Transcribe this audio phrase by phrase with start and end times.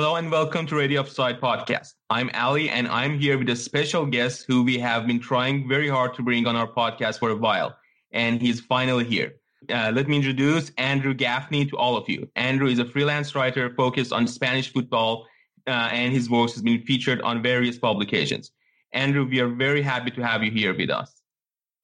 [0.00, 1.92] Hello and welcome to Radio Offside Podcast.
[2.08, 5.90] I'm Ali and I'm here with a special guest who we have been trying very
[5.90, 7.76] hard to bring on our podcast for a while.
[8.10, 9.34] And he's finally here.
[9.68, 12.26] Uh, let me introduce Andrew Gaffney to all of you.
[12.34, 15.26] Andrew is a freelance writer focused on Spanish football,
[15.66, 18.52] uh, and his works has been featured on various publications.
[18.94, 21.12] Andrew, we are very happy to have you here with us.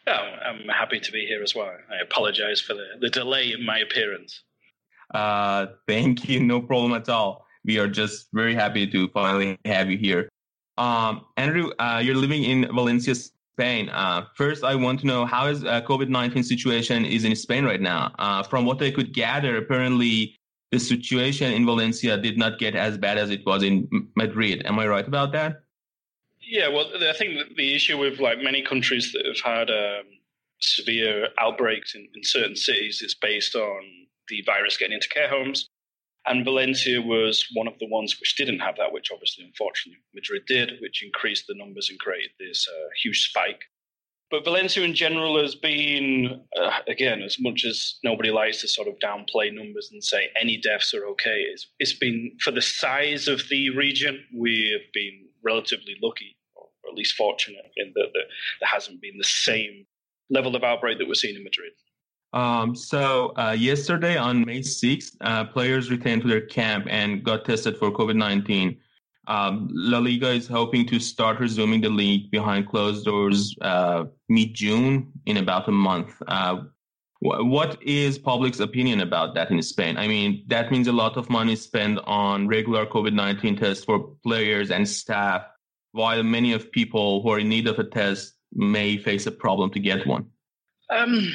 [0.06, 1.70] Oh, I'm happy to be here as well.
[1.92, 4.42] I apologize for the, the delay in my appearance.
[5.12, 6.42] Uh, thank you.
[6.42, 10.28] No problem at all we are just very happy to finally have you here.
[10.78, 13.89] Um, Andrew, uh, you're living in Valencia, Spain.
[13.89, 17.81] Uh, first, I want to know how is uh, COVID-19 situation is in Spain right
[17.81, 18.14] now.
[18.19, 20.37] Uh, from what I could gather, apparently
[20.70, 24.62] the situation in Valencia did not get as bad as it was in Madrid.
[24.67, 25.62] Am I right about that?
[26.41, 30.05] Yeah, well, I think the issue with like many countries that have had um,
[30.61, 33.81] severe outbreaks in, in certain cities is based on
[34.28, 35.70] the virus getting into care homes
[36.27, 40.42] and Valencia was one of the ones which didn't have that, which obviously, unfortunately, Madrid
[40.46, 43.62] did, which increased the numbers and created this uh, huge spike.
[44.28, 48.88] But Valencia in general has been, uh, again, as much as nobody likes to sort
[48.88, 53.28] of downplay numbers and say any deaths are okay, it's, it's been, for the size
[53.28, 58.69] of the region, we have been relatively lucky, or at least fortunate, in that there
[58.69, 59.86] hasn't been the same
[60.28, 61.70] level of outbreak that we're seeing in Madrid.
[62.32, 67.44] Um, so uh, yesterday on May 6th, uh, players returned to their camp and got
[67.44, 68.78] tested for COVID-19.
[69.28, 75.12] Um, La Liga is hoping to start resuming the league behind closed doors uh, mid-June
[75.26, 76.15] in about a month.
[76.28, 76.62] Uh,
[77.20, 79.97] what is public's opinion about that in Spain?
[79.97, 84.70] I mean, that means a lot of money spent on regular COVID-19 tests for players
[84.70, 85.42] and staff,
[85.92, 89.70] while many of people who are in need of a test may face a problem
[89.70, 90.26] to get one.
[90.91, 91.32] Um,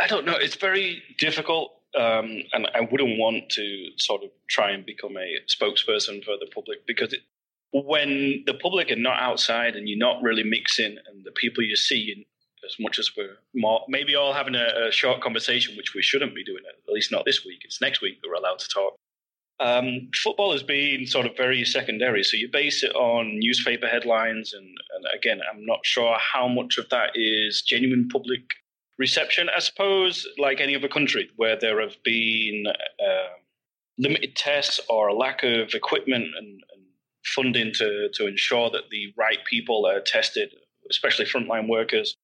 [0.00, 0.36] I don't know.
[0.36, 5.36] It's very difficult, um, and I wouldn't want to sort of try and become a
[5.48, 7.20] spokesperson for the public because it,
[7.72, 11.76] when the public are not outside and you're not really mixing, and the people you
[11.76, 12.26] see,
[12.64, 16.34] as much as we're more, maybe all having a, a, short conversation, which we shouldn't
[16.34, 17.60] be doing, at least not this week.
[17.64, 18.94] It's next week that we're allowed to talk.
[19.60, 24.54] Um, football has been sort of very secondary, so you base it on newspaper headlines,
[24.54, 28.42] and, and again, I'm not sure how much of that is genuine public
[28.98, 29.48] reception.
[29.54, 33.28] I suppose, like any other country where there have been uh,
[33.98, 36.84] limited tests or a lack of equipment and, and,
[37.34, 40.54] funding to, to ensure that the right people are tested,
[40.88, 42.16] especially frontline workers,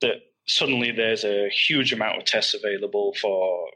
[0.00, 0.16] that
[0.48, 3.68] suddenly there's a huge amount of tests available for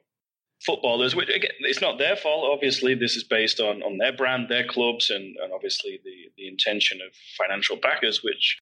[0.64, 2.50] footballers, which again, it's not their fault.
[2.52, 6.48] Obviously, this is based on, on their brand, their clubs, and, and obviously the, the
[6.48, 8.58] intention of financial backers, which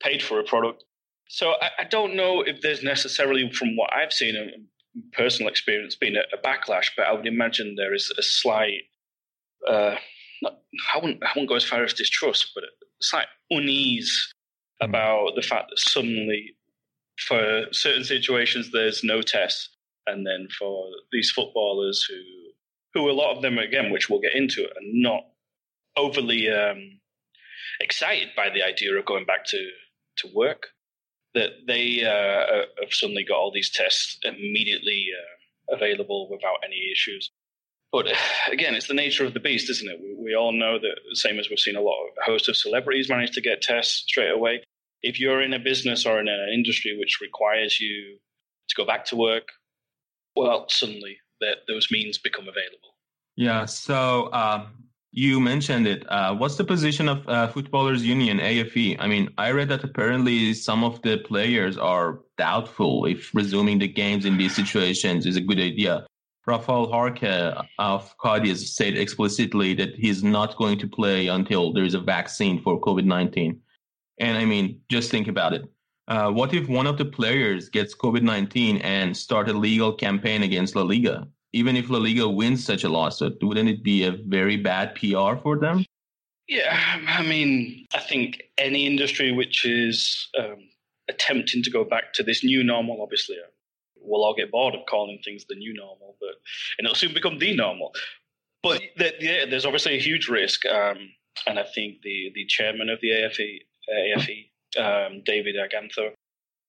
[0.00, 0.84] paid for a product.
[1.32, 4.64] So I, I, don't know if there's necessarily, from what I've seen and
[5.12, 8.82] personal experience, been a, a, backlash, but I would imagine there is a slight.
[9.66, 9.94] Uh,
[10.42, 10.58] not,
[10.92, 12.66] I wouldn't, I wouldn't go as far as distrust, but a
[13.00, 14.34] slight unease
[14.82, 14.88] mm.
[14.88, 16.56] about the fact that suddenly,
[17.28, 19.76] for certain situations, there's no test,
[20.08, 22.16] and then for these footballers who,
[22.92, 25.22] who a lot of them again, which we'll get into, are not
[25.96, 26.98] overly um,
[27.78, 29.70] excited by the idea of going back to
[30.16, 30.66] to work
[31.34, 37.30] that they uh, have suddenly got all these tests immediately uh, available without any issues.
[37.92, 38.06] But
[38.50, 40.00] again, it's the nature of the beast, isn't it?
[40.00, 43.08] We, we all know that, same as we've seen a lot of host of celebrities
[43.08, 44.62] manage to get tests straight away.
[45.02, 48.18] If you're in a business or in an industry which requires you
[48.68, 49.48] to go back to work,
[50.36, 52.94] well, suddenly that those means become available.
[53.36, 53.64] Yeah.
[53.64, 56.04] So um, you mentioned it.
[56.08, 58.96] Uh, what's the position of uh, Footballers Union (AFE)?
[59.00, 63.88] I mean, I read that apparently some of the players are doubtful if resuming the
[63.88, 66.06] games in these situations is a good idea.
[66.46, 71.94] Rafael Jarque of Cadiz said explicitly that he's not going to play until there is
[71.94, 73.60] a vaccine for COVID 19.
[74.18, 75.64] And I mean, just think about it.
[76.08, 80.42] Uh, what if one of the players gets COVID 19 and start a legal campaign
[80.42, 81.28] against La Liga?
[81.52, 85.36] Even if La Liga wins such a lawsuit, wouldn't it be a very bad PR
[85.42, 85.84] for them?
[86.46, 86.76] Yeah,
[87.08, 90.68] I mean, I think any industry which is um,
[91.08, 93.48] attempting to go back to this new normal, obviously, uh,
[94.00, 96.34] we'll all get bored of calling things the new normal, but
[96.78, 97.92] and it'll soon become the normal.
[98.62, 100.98] But the, yeah, there's obviously a huge risk, um,
[101.46, 106.10] and I think the the chairman of the AFE, AFE um, David Aganzo,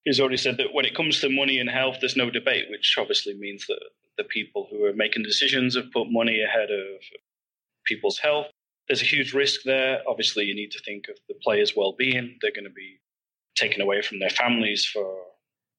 [0.07, 2.95] has already said that when it comes to money and health, there's no debate, which
[2.97, 3.81] obviously means that
[4.17, 7.01] the people who are making decisions have put money ahead of
[7.85, 8.47] people's health.
[8.87, 10.01] There's a huge risk there.
[10.07, 12.37] Obviously, you need to think of the players' well-being.
[12.41, 12.99] They're going to be
[13.55, 15.17] taken away from their families for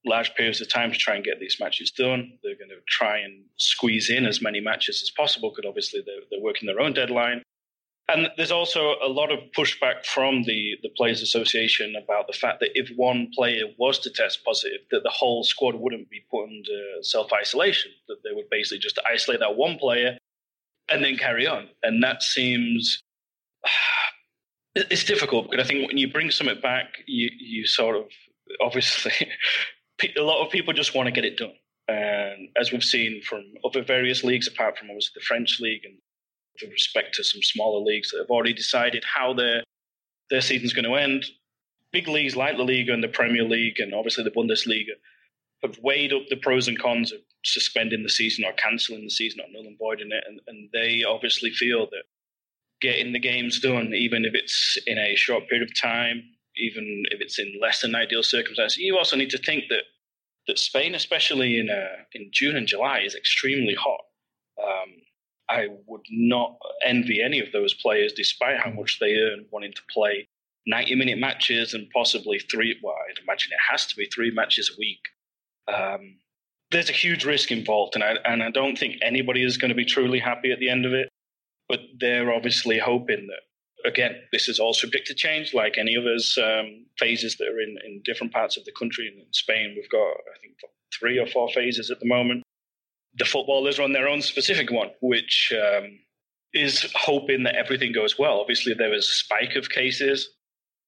[0.05, 2.37] large periods of time to try and get these matches done.
[2.43, 6.21] They're going to try and squeeze in as many matches as possible because obviously they're,
[6.29, 7.41] they're working their own deadline.
[8.09, 12.59] And there's also a lot of pushback from the, the Players Association about the fact
[12.59, 16.43] that if one player was to test positive, that the whole squad wouldn't be put
[16.43, 20.17] under self isolation, that they would basically just isolate that one player
[20.89, 21.69] and then carry on.
[21.81, 23.01] And that seems
[24.75, 28.05] it's difficult because I think when you bring something back, you you sort of
[28.61, 29.29] obviously
[30.17, 31.53] a lot of people just want to get it done.
[31.87, 35.95] And as we've seen from other various leagues, apart from obviously the French league and
[36.61, 39.63] with respect to some smaller leagues that have already decided how their
[40.29, 41.25] their season's going to end,
[41.91, 44.93] big leagues like the Liga and the Premier League and obviously the Bundesliga
[45.63, 49.41] have weighed up the pros and cons of suspending the season or cancelling the season
[49.41, 52.03] or null and voiding it, and, and they obviously feel that
[52.81, 56.23] getting the games done, even if it's in a short period of time,
[56.57, 58.77] even if it's in less than ideal circumstances.
[58.77, 59.83] You also need to think that
[60.47, 64.01] that Spain, especially in uh, in June and July, is extremely hot.
[64.61, 64.89] Um,
[65.49, 69.81] I would not envy any of those players, despite how much they earn, wanting to
[69.93, 70.27] play
[70.65, 72.77] 90 minute matches and possibly three.
[72.81, 75.01] Well, I'd imagine it has to be three matches a week.
[75.67, 76.17] Um,
[76.71, 79.75] there's a huge risk involved, and I and I don't think anybody is going to
[79.75, 81.09] be truly happy at the end of it.
[81.69, 83.41] But they're obviously hoping that
[83.85, 87.77] again, this is all subject to change, like any those um, phases that are in,
[87.85, 89.07] in different parts of the country.
[89.07, 90.55] In Spain, we've got, I think,
[90.97, 92.43] three or four phases at the moment.
[93.15, 95.99] The footballers on their own specific one, which um,
[96.53, 98.39] is hoping that everything goes well.
[98.39, 100.29] Obviously, there is a spike of cases.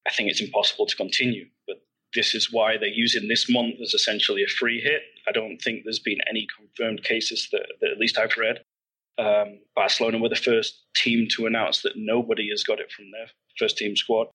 [0.06, 1.76] I think it's impossible to continue, but
[2.14, 5.02] this is why they're using this month as essentially a free hit.
[5.28, 8.60] I don't think there's been any confirmed cases that, that at least I've read
[9.18, 13.26] um, Barcelona were the first team to announce that nobody has got it from their
[13.58, 14.28] first team squad.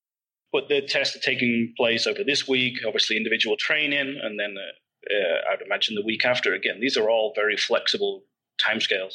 [0.51, 4.71] But the tests are taking place over this week, obviously individual training, and then uh,
[5.09, 6.53] uh, I'd imagine the week after.
[6.53, 8.23] Again, these are all very flexible
[8.63, 9.13] timescales.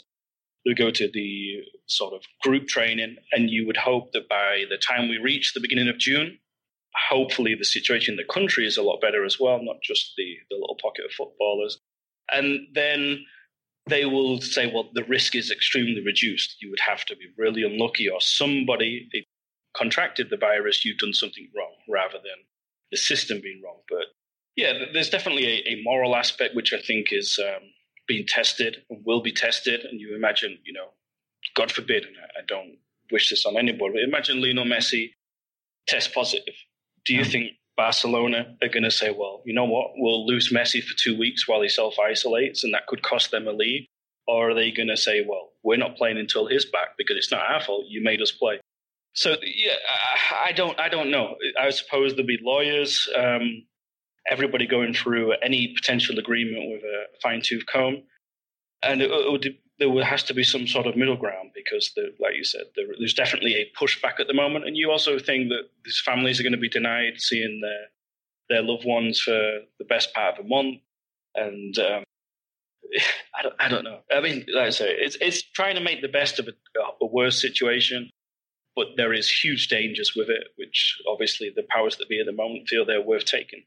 [0.65, 4.79] We go to the sort of group training, and you would hope that by the
[4.79, 6.39] time we reach the beginning of June,
[7.11, 10.37] hopefully the situation in the country is a lot better as well, not just the,
[10.51, 11.79] the little pocket of footballers.
[12.33, 13.25] And then
[13.89, 16.57] they will say, well, the risk is extremely reduced.
[16.61, 19.09] You would have to be really unlucky, or somebody
[19.77, 22.45] contracted the virus, you've done something wrong, rather than
[22.91, 23.83] the system being wrong.
[23.89, 24.07] But
[24.57, 27.63] yeah, there's definitely a, a moral aspect which I think is um,
[28.09, 29.85] being tested and will be tested.
[29.85, 30.89] And you imagine, you know,
[31.55, 32.79] God forbid, and I, I don't
[33.13, 35.11] wish this on anybody, but imagine Lionel Messi
[35.87, 36.55] test positive.
[37.05, 37.31] Do you mm.
[37.31, 41.17] think Barcelona are going to say, well, you know what, we'll lose Messi for two
[41.17, 43.87] weeks while he self isolates, and that could cost them a league?
[44.27, 47.31] Or are they going to say, well, we're not playing until he's back because it's
[47.31, 47.85] not our fault.
[47.89, 48.61] You made us play.
[49.13, 49.75] So yeah,
[50.45, 51.37] I, don't, I don't know.
[51.61, 53.65] I suppose there'll be lawyers, um,
[54.31, 58.03] everybody going through any potential agreement with a fine tooth comb,
[58.83, 62.15] and it, it would there has to be some sort of middle ground because, the,
[62.19, 65.49] like you said, there, there's definitely a pushback at the moment, and you also think
[65.51, 67.87] that these families are going to be denied seeing their
[68.49, 70.79] their loved ones for the best part of a month,
[71.35, 72.05] and um,
[73.35, 74.01] I don't, I don't know.
[74.15, 77.07] I mean, like I say, it's it's trying to make the best of a, a
[77.07, 78.11] worse situation,
[78.75, 82.33] but there is huge dangers with it, which obviously the powers that be at the
[82.33, 83.65] moment feel they're worth taking.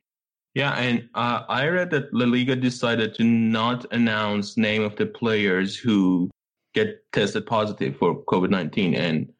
[0.59, 5.05] Yeah, and uh, I read that La Liga decided to not announce name of the
[5.05, 6.29] players who
[6.73, 9.31] get tested positive for COVID nineteen, and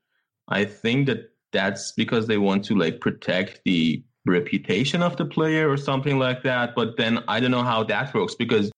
[0.48, 5.70] I think that that's because they want to like protect the reputation of the player
[5.70, 6.74] or something like that.
[6.74, 8.72] But then I don't know how that works because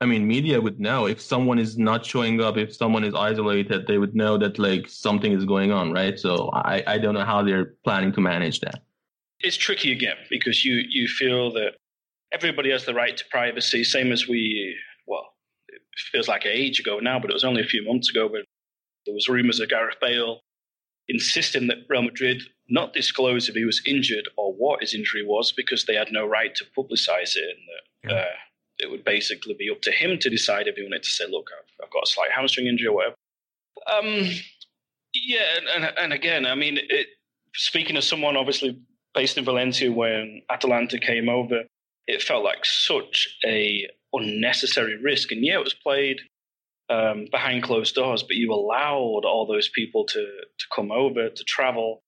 [0.00, 3.88] I mean, media would know if someone is not showing up, if someone is isolated,
[3.88, 6.16] they would know that like something is going on, right?
[6.20, 8.80] So I, I don't know how they're planning to manage that
[9.40, 11.76] it's tricky again because you you feel that
[12.32, 14.76] everybody has the right to privacy, same as we.
[15.06, 15.26] Well,
[15.68, 15.80] it
[16.12, 18.26] feels like an age ago now, but it was only a few months ago.
[18.26, 18.44] when
[19.06, 20.40] there was rumours of Gareth Bale
[21.08, 25.52] insisting that Real Madrid not disclose if he was injured or what his injury was
[25.52, 28.20] because they had no right to publicise it, and that yeah.
[28.20, 28.36] uh,
[28.78, 31.48] it would basically be up to him to decide if he wanted to say, "Look,
[31.58, 33.14] I've, I've got a slight hamstring injury or whatever."
[33.92, 34.30] Um,
[35.14, 37.08] yeah, and, and again, I mean, it,
[37.54, 38.78] speaking of someone obviously
[39.14, 41.64] based in Valencia when Atalanta came over,
[42.06, 45.32] it felt like such a unnecessary risk.
[45.32, 46.20] And yeah, it was played
[46.90, 51.44] um, behind closed doors, but you allowed all those people to to come over to
[51.44, 52.02] travel.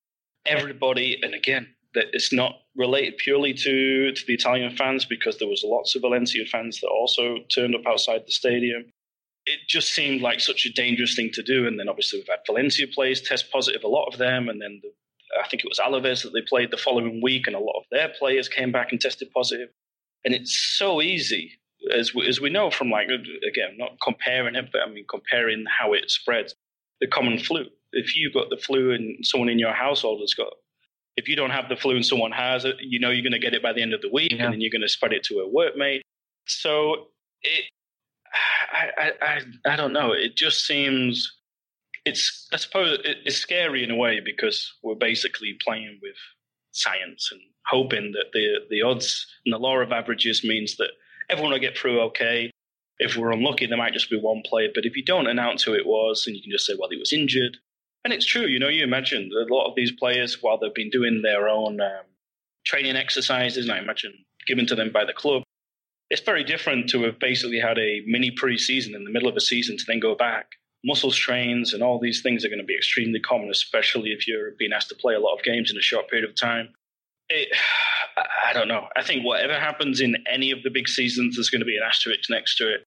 [0.45, 5.49] Everybody, and again, that it's not related purely to to the Italian fans because there
[5.49, 8.85] was lots of Valencia fans that also turned up outside the stadium.
[9.47, 12.41] It just seemed like such a dangerous thing to do, and then obviously we've had
[12.47, 14.91] Valencia players test positive, a lot of them, and then the,
[15.41, 17.85] I think it was Alaves that they played the following week, and a lot of
[17.91, 19.69] their players came back and tested positive.
[20.25, 21.53] And it's so easy
[21.93, 25.65] as we, as we know from like again, not comparing it, but I mean comparing
[25.67, 26.55] how it spreads.
[27.01, 27.65] The common flu.
[27.93, 30.53] If you've got the flu and someone in your household has got,
[31.17, 33.39] if you don't have the flu and someone has it, you know you're going to
[33.39, 34.45] get it by the end of the week, yeah.
[34.45, 36.01] and then you're going to spread it to a workmate.
[36.47, 37.09] So
[37.43, 37.65] it,
[38.73, 40.13] I, I, I, I don't know.
[40.13, 41.39] It just seems
[42.05, 46.17] it's I suppose it's scary in a way because we're basically playing with
[46.73, 50.91] science and hoping that the the odds and the law of averages means that
[51.31, 52.51] everyone will get through okay.
[52.99, 54.69] If we're unlucky, there might just be one player.
[54.75, 56.99] But if you don't announce who it was, and you can just say, well, he
[56.99, 57.57] was injured.
[58.05, 60.91] And it's true, you know, you imagine a lot of these players, while they've been
[60.91, 62.05] doing their own um,
[62.65, 64.13] training exercises, and I imagine
[64.47, 65.43] given to them by the club,
[66.11, 69.41] it's very different to have basically had a mini pre-season in the middle of a
[69.41, 70.47] season to then go back.
[70.85, 74.53] Muscle strains and all these things are going to be extremely common, especially if you're
[74.59, 76.69] being asked to play a lot of games in a short period of time.
[77.29, 77.49] It,
[78.47, 78.89] I don't know.
[78.97, 81.83] I think whatever happens in any of the big seasons, there's going to be an
[81.87, 82.85] asterisk next to it.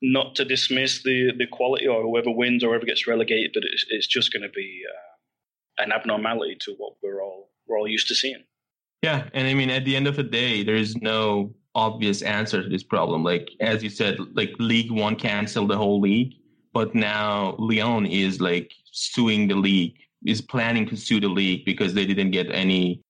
[0.00, 3.84] Not to dismiss the, the quality or whoever wins or whoever gets relegated, but it's,
[3.88, 8.08] it's just going to be uh, an abnormality to what we're all we're all used
[8.08, 8.42] to seeing.
[9.02, 12.62] Yeah, and I mean, at the end of the day, there is no obvious answer
[12.62, 13.22] to this problem.
[13.22, 16.34] Like as you said, like League One canceled the whole league,
[16.72, 21.94] but now Lyon is like suing the league, is planning to sue the league because
[21.94, 23.02] they didn't get any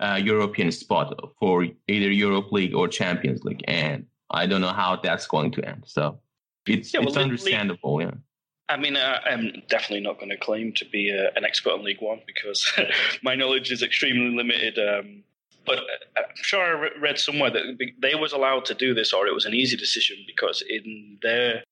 [0.00, 4.96] uh, European spot for either Europe League or Champions League, and I don't know how
[4.96, 5.84] that's going to end.
[5.86, 6.18] So
[6.66, 7.96] it's yeah, well, it's understandable.
[7.96, 8.14] League, yeah.
[8.70, 12.00] I mean, I'm definitely not going to claim to be a, an expert on League
[12.00, 12.72] One because
[13.22, 14.78] my knowledge is extremely limited.
[14.78, 15.24] Um,
[15.66, 15.80] but
[16.16, 19.44] I'm sure I read somewhere that they was allowed to do this, or it was
[19.44, 21.64] an easy decision because in their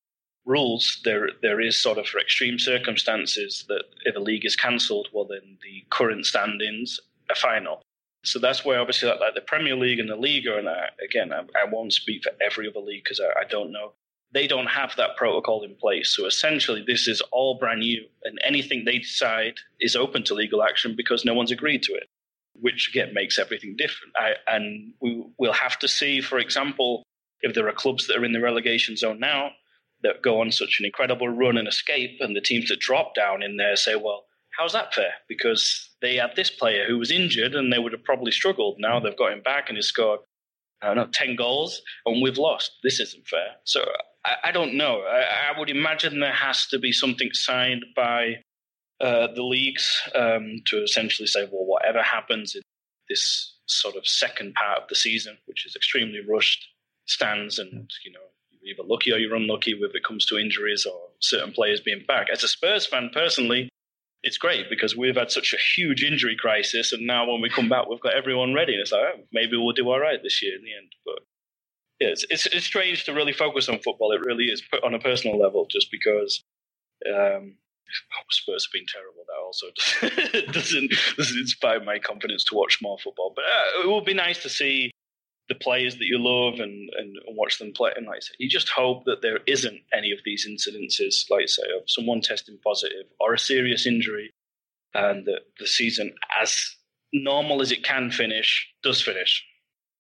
[0.44, 5.08] rules there there is sort of for extreme circumstances that if a league is cancelled,
[5.12, 6.98] well then the current standings
[7.30, 7.82] are final.
[8.24, 11.32] So that's where obviously like, like the Premier League and the Liga, and I, again,
[11.32, 13.92] I, I, won't speak for every other league because I, I don't know.
[14.32, 16.14] They don't have that protocol in place.
[16.14, 20.62] So essentially, this is all brand new, and anything they decide is open to legal
[20.62, 22.08] action because no one's agreed to it,
[22.60, 24.12] which again makes everything different.
[24.16, 27.04] I, and we will have to see, for example,
[27.40, 29.52] if there are clubs that are in the relegation zone now
[30.02, 33.42] that go on such an incredible run and escape, and the teams that drop down
[33.42, 34.24] in there say, well,
[34.58, 35.12] how's that fair?
[35.28, 38.76] Because they had this player who was injured and they would have probably struggled.
[38.78, 40.20] Now they've got him back and he's scored,
[40.82, 42.72] I don't know, 10 goals and we've lost.
[42.82, 43.56] This isn't fair.
[43.64, 43.84] So
[44.24, 45.02] I, I don't know.
[45.02, 48.42] I, I, would imagine there has to be something signed by
[49.00, 52.62] uh, the leagues um, to essentially say, well, whatever happens in
[53.08, 56.66] this sort of second part of the season, which is extremely rushed,
[57.06, 58.20] stands and, you know,
[58.68, 62.28] either lucky or you're unlucky if it comes to injuries or certain players being back.
[62.32, 63.68] As a Spurs fan personally,
[64.22, 67.68] it's great because we've had such a huge injury crisis, and now when we come
[67.68, 68.72] back, we've got everyone ready.
[68.72, 70.92] And it's like, oh, maybe we'll do all right this year in the end.
[71.04, 71.20] But
[72.00, 74.12] yeah, it's, it's, it's strange to really focus on football.
[74.12, 76.42] It really is on a personal level, just because
[77.06, 79.24] um, oh, Spurs have been terrible.
[79.26, 83.32] That also doesn't doesn't inspire my confidence to watch more football.
[83.34, 84.90] But uh, it would be nice to see
[85.48, 87.90] the players that you love and, and, watch them play.
[87.96, 91.62] And like say, you just hope that there isn't any of these incidences, like say,
[91.76, 94.30] of someone testing positive or a serious injury,
[94.94, 96.58] and that the season, as
[97.12, 99.44] normal as it can finish, does finish.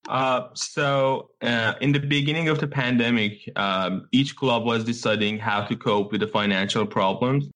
[0.08, 5.62] Uh, so, uh, in the beginning of the pandemic, um, each club was deciding how
[5.62, 7.48] to cope with the financial problems.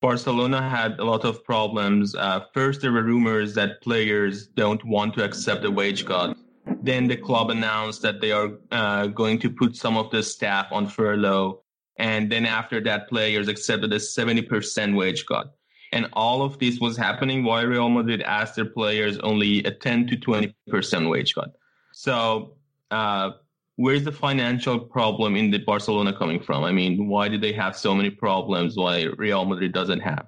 [0.00, 2.14] Barcelona had a lot of problems.
[2.14, 6.36] Uh, first, there were rumors that players don't want to accept a wage cut
[6.82, 10.66] then the club announced that they are uh, going to put some of the staff
[10.70, 11.62] on furlough.
[11.98, 15.54] And then after that, players accepted a 70% wage cut.
[15.92, 20.06] And all of this was happening while Real Madrid asked their players only a 10
[20.08, 21.54] to 20% wage cut.
[21.92, 22.56] So,
[22.90, 23.30] uh,
[23.76, 26.64] where's the financial problem in the Barcelona coming from?
[26.64, 30.26] I mean, why do they have so many problems why Real Madrid doesn't have?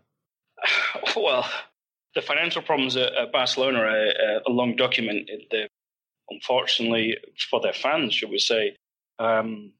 [1.17, 1.47] Well,
[2.15, 5.29] the financial problems at, Barcelona are a long document.
[5.51, 5.69] The
[6.31, 7.17] unfortunately
[7.51, 8.77] for their fans, should we say,
[9.19, 9.73] um,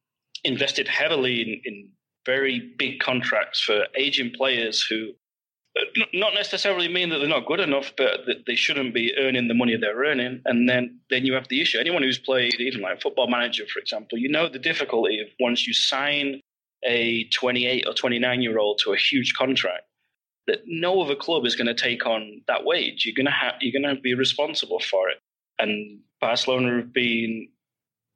[0.45, 1.89] invested heavily in, in,
[2.27, 5.11] very big contracts for aging players who
[5.79, 9.49] uh, not necessarily mean that they're not good enough, but that they shouldn't be earning
[9.49, 10.43] the money they're earning.
[10.45, 11.79] And then, then you have the issue.
[11.79, 15.67] Anyone who's played, even like Football Manager, for example, you know the difficulty of once
[15.67, 16.41] you sign
[16.85, 19.85] a 28 or 29 year old to a huge contract,
[20.47, 23.05] that no other club is going to take on that wage.
[23.07, 25.19] You're going to have you're going to be responsible for it.
[25.59, 27.49] And Barcelona have been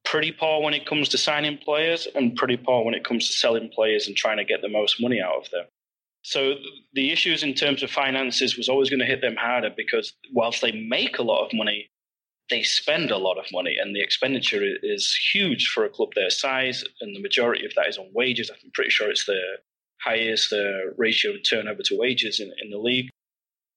[0.04, 3.32] pretty poor when it comes to signing players and pretty poor when it comes to
[3.32, 5.64] selling players and trying to get the most money out of them.
[6.22, 6.54] So
[6.94, 10.62] the issues in terms of finances was always going to hit them harder because whilst
[10.62, 11.88] they make a lot of money,
[12.50, 16.30] they spend a lot of money and the expenditure is huge for a club their
[16.30, 18.50] size and the majority of that is on wages.
[18.50, 19.40] I'm pretty sure it's the
[20.02, 23.08] highest uh, ratio of turnover to wages in, in the league.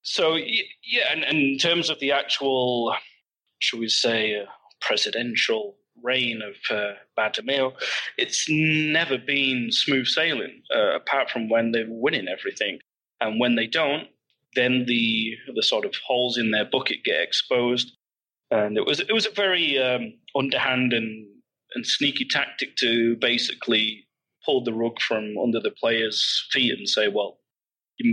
[0.03, 2.93] So yeah, and, and in terms of the actual,
[3.60, 4.46] should we say, uh,
[4.82, 7.74] presidential reign of uh, Bartomeu,
[8.18, 12.80] it's never been smooth sailing, uh, apart from when they're winning everything.
[13.20, 14.08] And when they don't,
[14.56, 17.96] then the the sort of holes in their bucket get exposed.
[18.52, 21.28] And it was it was a very um, underhand and
[21.76, 24.06] and sneaky tactic to basically
[24.46, 27.40] pull the rug from under the players' feet and say, well,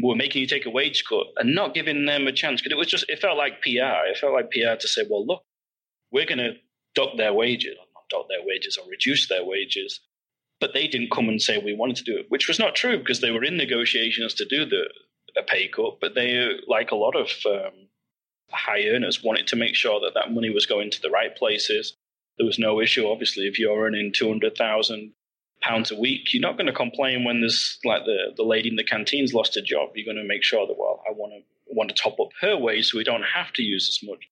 [0.02, 2.60] we're making you take a wage cut and not giving them a chance.
[2.60, 4.06] Because it was just, it felt like PR.
[4.08, 5.42] It felt like PR to say, well, look,
[6.10, 6.54] we're going to
[6.94, 10.00] dock their wages, or not duck their wages or reduce their wages.
[10.60, 12.98] But they didn't come and say we wanted to do it, which was not true
[12.98, 14.88] because they were in negotiations to do the
[15.36, 16.00] a pay cut.
[16.00, 17.88] But they, like a lot of um,
[18.50, 21.96] high earners, wanted to make sure that that money was going to the right places.
[22.38, 25.12] There was no issue, obviously, if you're earning two hundred thousand
[25.64, 28.76] pounds a week, you're not going to complain when there's like the, the lady in
[28.76, 29.90] the canteen's lost a job.
[29.94, 32.56] You're going to make sure that well, I want to want to top up her
[32.56, 34.28] wage so we don't have to use as much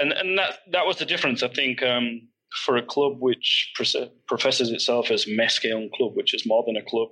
[0.00, 1.42] and and that that was the difference.
[1.42, 2.28] I think um,
[2.64, 3.72] for a club which
[4.26, 7.08] professes itself as Més que un club, which is more than a club,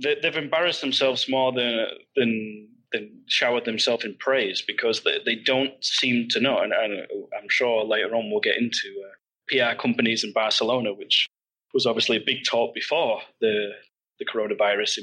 [0.00, 1.86] they, have embarrassed themselves more than
[2.16, 6.58] than than showered themselves in praise because they, they don't seem to know.
[6.58, 7.06] And, and
[7.38, 9.12] I'm sure later on we'll get into uh,
[9.48, 11.26] PR companies in Barcelona, which
[11.74, 13.72] was obviously a big talk before the
[14.18, 14.98] the coronavirus.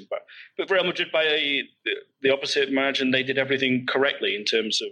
[0.58, 1.64] But Real Madrid, by the,
[2.22, 4.90] the opposite margin, they did everything correctly in terms of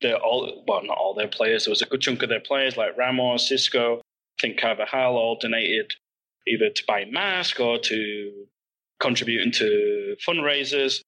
[0.00, 1.64] their all well not all their players.
[1.64, 4.00] There was a good chunk of their players like Ramos, Isco, I
[4.40, 5.92] think Carvajal all donated
[6.46, 8.46] either to buy masks or to
[9.00, 11.00] contributing to fundraisers.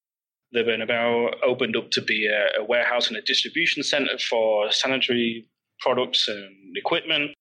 [0.52, 5.48] The Bernabeu opened up to be a, a warehouse and a distribution center for sanitary
[5.80, 7.32] products and equipment.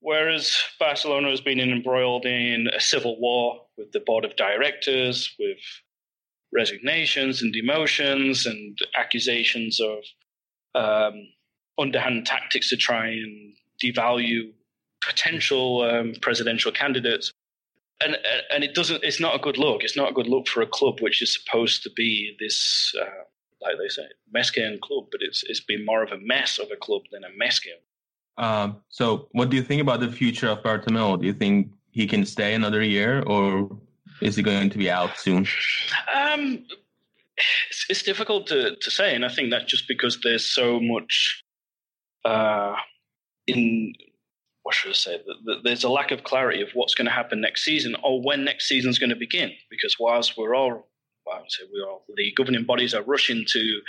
[0.00, 5.58] Whereas Barcelona has been embroiled in a civil war with the board of directors, with
[6.52, 9.98] resignations and demotions and accusations of
[10.74, 11.28] um,
[11.78, 14.52] underhand tactics to try and devalue
[15.00, 17.32] potential um, presidential candidates.
[18.02, 18.16] And,
[18.50, 19.04] and it doesn't.
[19.04, 19.84] It's not a good look.
[19.84, 23.24] It's not a good look for a club which is supposed to be this, uh,
[23.60, 25.08] like they say, Més que un club.
[25.12, 27.72] But it's it's been more of a mess of a club than a Més que
[27.72, 27.78] un.
[28.40, 31.20] Um, so, what do you think about the future of Bartomeu?
[31.20, 33.70] Do you think he can stay another year, or
[34.22, 35.46] is he going to be out soon?
[36.14, 36.64] Um,
[37.68, 41.44] it's, it's difficult to, to say, and I think that's just because there's so much
[42.24, 42.76] uh,
[43.46, 43.92] in
[44.62, 45.20] what should I say?
[45.64, 48.68] There's a lack of clarity of what's going to happen next season or when next
[48.68, 49.50] season's going to begin.
[49.70, 50.88] Because whilst we're all,
[51.26, 53.80] well, I would say we all, the governing bodies are rushing to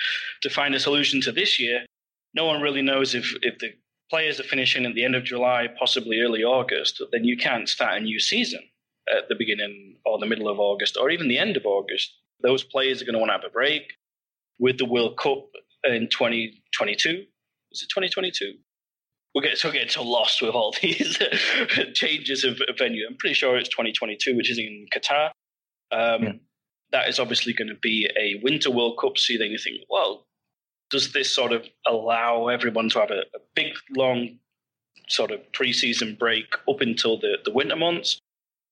[0.41, 1.85] to find a solution to this year,
[2.33, 3.71] no one really knows if if the
[4.11, 7.01] players are finishing at the end of July, possibly early August.
[7.11, 8.61] Then you can't start a new season
[9.09, 12.63] at the beginning or the middle of August or even the end of August those
[12.63, 13.93] players are going to want to have a break
[14.59, 15.45] with the World Cup
[15.83, 17.09] in 2022.
[17.71, 18.53] Is it 2022?
[19.33, 21.17] We're getting, so getting so lost with all these
[21.93, 23.05] changes of, venue.
[23.09, 25.31] I'm pretty sure it's 2022, which is in Qatar.
[25.91, 26.31] Um, yeah.
[26.91, 29.17] That is obviously going to be a Winter World Cup.
[29.17, 30.27] So then you think, well,
[30.91, 34.37] does this sort of allow everyone to have a, a big, long
[35.07, 38.19] sort of preseason break up until the, the winter months?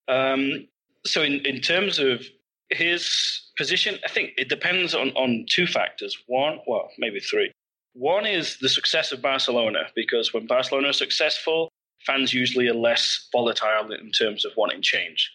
[0.07, 0.67] Um,
[1.05, 2.25] so in, in terms of
[2.69, 6.17] his position, I think it depends on, on two factors.
[6.27, 7.51] One, well, maybe three.
[7.93, 11.69] One is the success of Barcelona, because when Barcelona is successful,
[12.05, 15.31] fans usually are less volatile in terms of wanting change.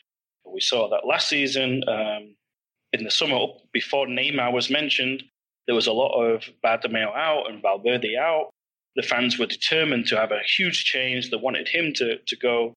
[0.47, 2.37] We saw that last season um,
[2.93, 3.39] in the summer,
[3.73, 5.25] before Neymar was mentioned,
[5.67, 8.51] there was a lot of Bartomeu out and Valverde out.
[8.97, 11.31] The fans were determined to have a huge change.
[11.31, 12.75] They wanted him to, to go.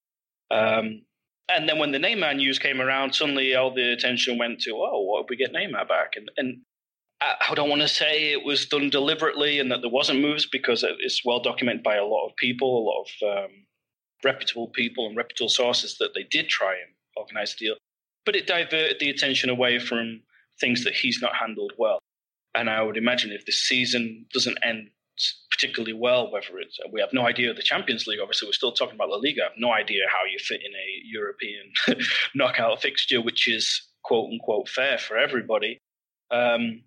[0.50, 1.02] Um,
[1.48, 5.00] and then when the Neymar news came around, suddenly all the attention went to, oh,
[5.02, 6.12] what if we get Neymar back?
[6.16, 6.58] And, and
[7.20, 10.84] I don't want to say it was done deliberately and that there wasn't moves because
[10.84, 13.50] it's well documented by a lot of people, a lot of um,
[14.24, 17.76] reputable people and reputable sources that they did try and organize a deal.
[18.24, 20.20] But it diverted the attention away from
[20.60, 21.98] things that he's not handled well.
[22.58, 24.90] And I would imagine if the season doesn't end
[25.48, 28.18] particularly well, whether it's we have no idea of the Champions League.
[28.20, 29.42] Obviously, we're still talking about La Liga.
[29.42, 31.72] I have no idea how you fit in a European
[32.34, 35.78] knockout fixture, which is quote unquote fair for everybody.
[36.32, 36.82] Um,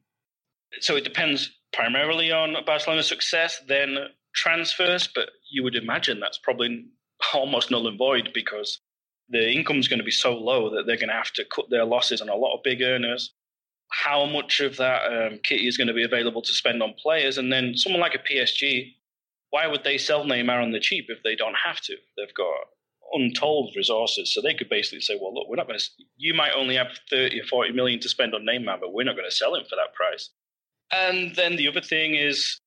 [0.81, 3.97] so it depends primarily on Barcelona's success, then
[4.35, 5.07] transfers.
[5.07, 6.85] But you would imagine that's probably
[7.33, 8.81] almost null and void because
[9.29, 11.69] the income is going to be so low that they're going to have to cut
[11.69, 13.33] their losses on a lot of big earners.
[13.91, 17.37] How much of that um, kitty is going to be available to spend on players?
[17.37, 18.93] And then someone like a PSG,
[19.49, 21.95] why would they sell Neymar on the cheap if they don't have to?
[22.17, 22.55] They've got
[23.13, 24.33] untold resources.
[24.33, 25.85] So they could basically say, well, look, we're not going to,
[26.17, 29.15] you might only have 30 or 40 million to spend on Neymar, but we're not
[29.15, 30.29] going to sell him for that price.
[30.91, 32.59] And then the other thing is,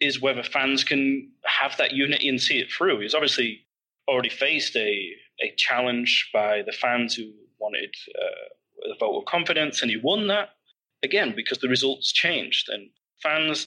[0.00, 3.00] is whether fans can have that unity and see it through.
[3.00, 3.60] He's obviously
[4.08, 9.80] already faced a, a challenge by the fans who wanted uh, a vote of confidence,
[9.80, 10.50] and he won that
[11.02, 12.68] again because the results changed.
[12.68, 12.90] And
[13.22, 13.66] fans,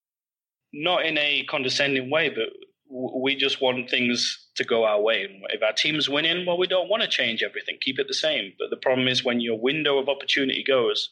[0.74, 2.50] not in a condescending way, but
[2.89, 5.24] we just want things to go our way.
[5.24, 8.13] And if our team's winning, well, we don't want to change everything, keep it the
[8.13, 8.54] same.
[8.60, 11.12] But the problem is when your window of opportunity goes,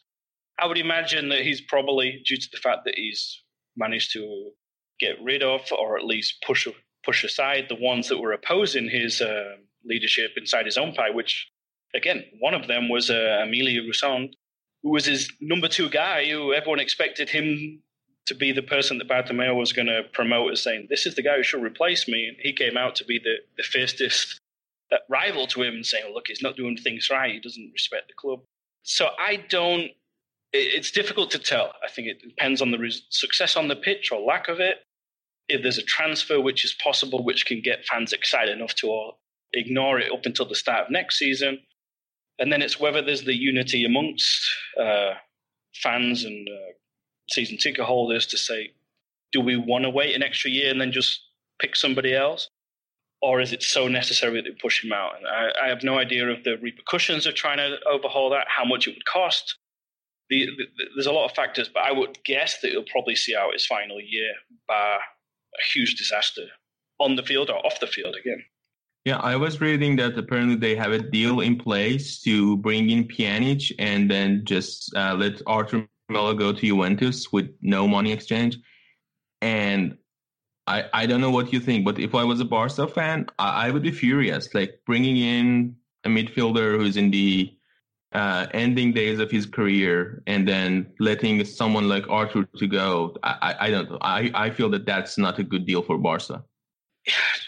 [0.60, 3.42] I would imagine that he's probably, due to the fact that he's
[3.76, 4.52] managed to
[5.00, 6.68] get rid of or at least push
[7.04, 11.50] push aside the ones that were opposing his uh, leadership inside his own party, which,
[11.94, 14.30] again, one of them was uh, Emilio Rousaud,
[14.84, 17.82] who was his number two guy, who everyone expected him
[18.26, 21.22] to be the person that Bartomeu was going to promote as saying, this is the
[21.22, 22.28] guy who should replace me.
[22.28, 24.40] And he came out to be the, the fiercest
[24.92, 27.34] uh, rival to him and saying, look, he's not doing things right.
[27.34, 28.42] He doesn't respect the club.
[28.84, 29.92] So I don't,
[30.52, 31.74] it's difficult to tell.
[31.84, 34.78] I think it depends on the res- success on the pitch or lack of it.
[35.50, 39.12] If there's a transfer which is possible, which can get fans excited enough to
[39.52, 41.60] ignore it up until the start of next season.
[42.40, 44.42] And then it's whether there's the unity amongst
[44.80, 45.14] uh,
[45.76, 46.74] fans and uh,
[47.30, 48.72] season ticket holders to say,
[49.32, 51.22] do we want to wait an extra year and then just
[51.60, 52.50] pick somebody else?
[53.22, 55.14] Or is it so necessary that we push him out?
[55.18, 58.66] And I, I have no idea of the repercussions of trying to overhaul that, how
[58.66, 59.58] much it would cost.
[60.30, 60.66] The, the,
[60.96, 63.66] there's a lot of factors, but I would guess that he'll probably see out his
[63.66, 64.34] final year
[64.68, 66.48] by a huge disaster
[67.00, 68.44] on the field or off the field again.
[69.06, 73.06] Yeah, I was reading that apparently they have a deal in place to bring in
[73.06, 78.60] Pjanic and then just uh, let Arthur Melo go to Juventus with no money exchange.
[79.42, 79.98] And
[80.68, 83.68] I, I don't know what you think, but if I was a Barca fan, I,
[83.68, 84.54] I would be furious.
[84.54, 87.54] Like bringing in a midfielder who's in the
[88.14, 93.18] uh, ending days of his career and then letting someone like Arthur to go.
[93.24, 93.98] I, I, I don't know.
[94.02, 96.46] I, I feel that that's not a good deal for Barca.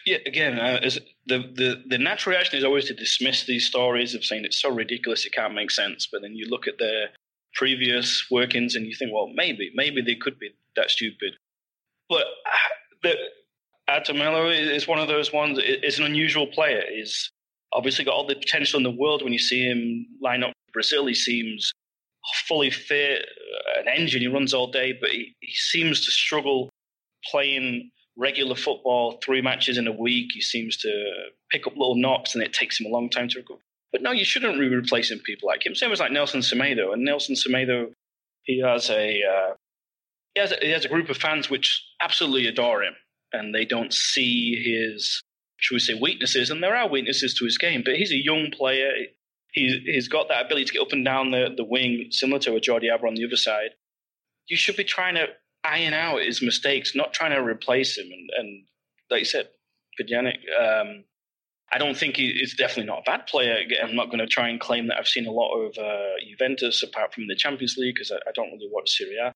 [0.05, 0.79] Yeah, again, uh,
[1.25, 4.69] the, the the natural reaction is always to dismiss these stories of saying it's so
[4.69, 6.07] ridiculous it can't make sense.
[6.11, 7.09] But then you look at their
[7.55, 11.35] previous workings and you think, well, maybe, maybe they could be that stupid.
[12.09, 13.15] But uh, the,
[13.87, 14.13] Arthur
[14.51, 15.59] is one of those ones.
[15.61, 16.83] It's an unusual player.
[16.93, 17.31] He's
[17.73, 19.23] obviously got all the potential in the world.
[19.23, 21.71] When you see him line up for Brazil, he seems
[22.47, 24.21] fully fit, uh, an engine.
[24.21, 26.69] He runs all day, but he, he seems to struggle
[27.31, 30.31] playing regular football, three matches in a week.
[30.33, 31.13] He seems to
[31.51, 33.59] pick up little knocks, and it takes him a long time to recover.
[33.91, 35.75] But no, you shouldn't be replacing people like him.
[35.75, 36.91] Same as like Nelson Semedo.
[36.91, 37.91] And Nelson Semedo,
[38.43, 39.53] he has a uh,
[40.33, 42.93] he has a, he has a group of fans which absolutely adore him,
[43.31, 45.23] and they don't see his
[45.57, 46.49] should we say weaknesses.
[46.49, 48.91] And there are weaknesses to his game, but he's a young player.
[49.51, 52.55] He's he's got that ability to get up and down the, the wing, similar to
[52.55, 53.71] a Jordi Alba on the other side.
[54.47, 55.27] You should be trying to
[55.65, 58.07] iron out his mistakes, not trying to replace him.
[58.11, 58.63] And, and
[59.09, 59.49] like you said,
[59.99, 61.03] Pjanic, um,
[61.71, 63.57] I don't think he, he's definitely not a bad player.
[63.83, 66.83] I'm not going to try and claim that I've seen a lot of uh, Juventus
[66.83, 69.31] apart from the Champions League because I, I, don't really watch Serie A.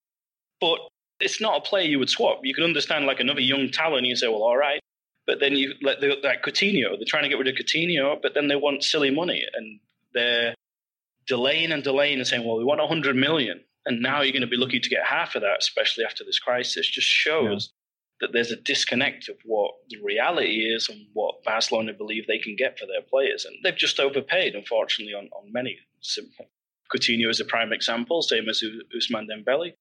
[0.61, 0.79] But
[1.19, 2.39] it's not a player you would swap.
[2.43, 4.05] You can understand like another young talent.
[4.05, 4.79] You say, well, all right.
[5.25, 6.97] But then you let the, like Coutinho.
[6.97, 9.79] They're trying to get rid of Coutinho, but then they want silly money and
[10.13, 10.55] they're
[11.27, 13.61] delaying and delaying and saying, well, we want 100 million.
[13.89, 16.37] And now you're going to be lucky to get half of that, especially after this
[16.37, 16.87] crisis.
[16.87, 17.73] Just shows
[18.21, 22.55] that there's a disconnect of what the reality is and what Barcelona believe they can
[22.55, 23.45] get for their players.
[23.45, 25.79] And they've just overpaid, unfortunately, on, on many.
[26.93, 28.61] Coutinho is a prime example, same as
[28.95, 29.73] Ousmane Dembele.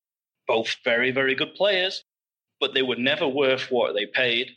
[0.46, 2.02] Both very, very good players,
[2.60, 4.52] but they were never worth what they paid.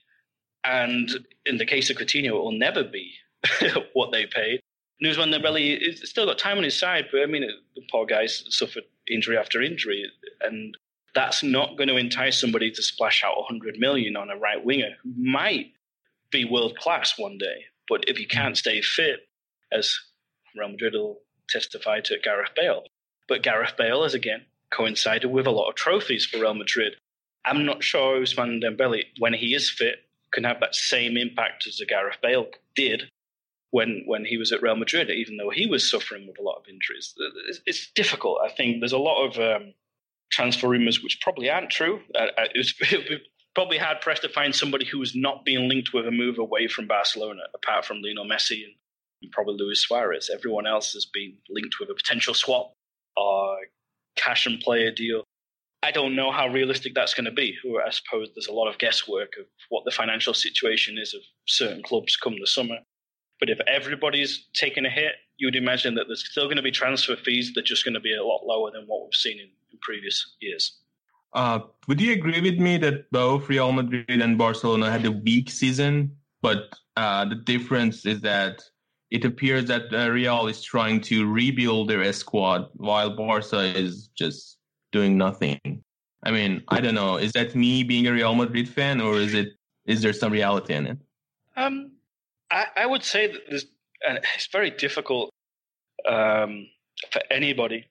[0.63, 3.11] And in the case of Coutinho, it will never be
[3.93, 4.61] what they paid.
[5.03, 8.27] Ousmane Dembele is still got time on his side, but I mean, the poor guy
[8.27, 10.05] suffered injury after injury.
[10.41, 10.77] And
[11.13, 14.95] that's not going to entice somebody to splash out 100 million on a right winger
[15.03, 15.73] who might
[16.31, 17.65] be world class one day.
[17.89, 19.27] But if you can't stay fit,
[19.71, 19.93] as
[20.55, 21.19] Real Madrid will
[21.49, 22.83] testify to Gareth Bale.
[23.27, 26.93] But Gareth Bale is again coincided with a lot of trophies for Real Madrid.
[27.43, 31.77] I'm not sure Ousmane Dembele, when he is fit, can have that same impact as
[31.77, 33.09] the Gareth Bale did
[33.71, 36.57] when when he was at Real Madrid, even though he was suffering with a lot
[36.59, 37.13] of injuries.
[37.47, 38.39] It's, it's difficult.
[38.45, 39.73] I think there's a lot of um,
[40.31, 42.01] transfer rumors which probably aren't true.
[42.15, 43.21] Uh, uh it was, it
[43.55, 46.87] probably hard pressed to find somebody who not being linked with a move away from
[46.87, 48.73] Barcelona, apart from Lionel Messi and,
[49.21, 50.29] and probably Luis Suarez.
[50.33, 52.73] Everyone else has been linked with a potential swap
[53.17, 53.57] or
[54.15, 55.23] cash and player deal.
[55.83, 57.57] I don't know how realistic that's going to be.
[57.85, 61.81] I suppose there's a lot of guesswork of what the financial situation is of certain
[61.81, 62.77] clubs come the summer.
[63.41, 66.71] But if everybody's taking a hit, you would imagine that there's still going to be
[66.71, 69.39] transfer fees that are just going to be a lot lower than what we've seen
[69.39, 70.77] in, in previous years.
[71.33, 75.49] Uh, would you agree with me that both Real Madrid and Barcelona had a weak
[75.49, 78.61] season, but uh, the difference is that
[79.09, 84.59] it appears that uh, Real is trying to rebuild their squad while Barca is just
[84.91, 85.59] doing nothing.
[86.23, 87.17] I mean, I don't know.
[87.17, 89.49] Is that me being a Real Madrid fan, or is it
[89.87, 90.97] is there some reality in it?
[91.57, 91.91] Um,
[92.51, 93.65] I, I would say that there's,
[94.07, 95.31] and it's very difficult
[96.07, 96.67] um,
[97.11, 97.87] for anybody,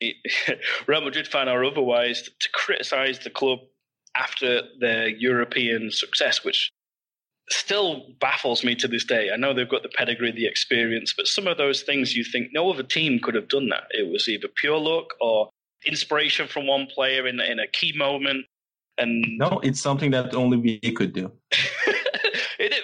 [0.86, 3.60] Real Madrid fan or otherwise, to, criticize the club
[4.16, 6.70] after their European success, which
[7.50, 9.30] still baffles me to this day.
[9.32, 12.48] I know they've got the pedigree, the experience, but some of those things you think
[12.52, 13.84] no other team could have done that.
[13.90, 15.48] It was either pure luck or
[15.86, 18.46] inspiration from one player in in a key moment.
[18.98, 21.32] And no, it's something that only we could do.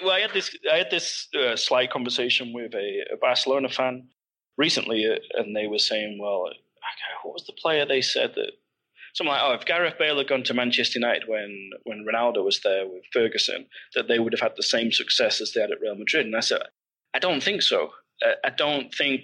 [0.05, 4.07] well, I had this I had this uh, slight conversation with a, a Barcelona fan
[4.57, 6.49] recently, uh, and they were saying, well,
[7.23, 8.51] what was the player they said that
[9.15, 12.61] something like, oh, if Gareth Bale had gone to Manchester United when when Ronaldo was
[12.61, 13.65] there with Ferguson,
[13.95, 16.25] that they would have had the same success as they had at Real Madrid.
[16.25, 16.61] And I said,
[17.13, 17.89] I don't think so.
[18.43, 19.21] I don't think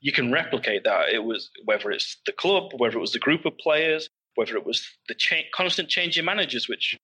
[0.00, 1.08] you can replicate that.
[1.12, 4.66] It was whether it's the club, whether it was the group of players, whether it
[4.66, 6.96] was the cha- constant change in managers, which,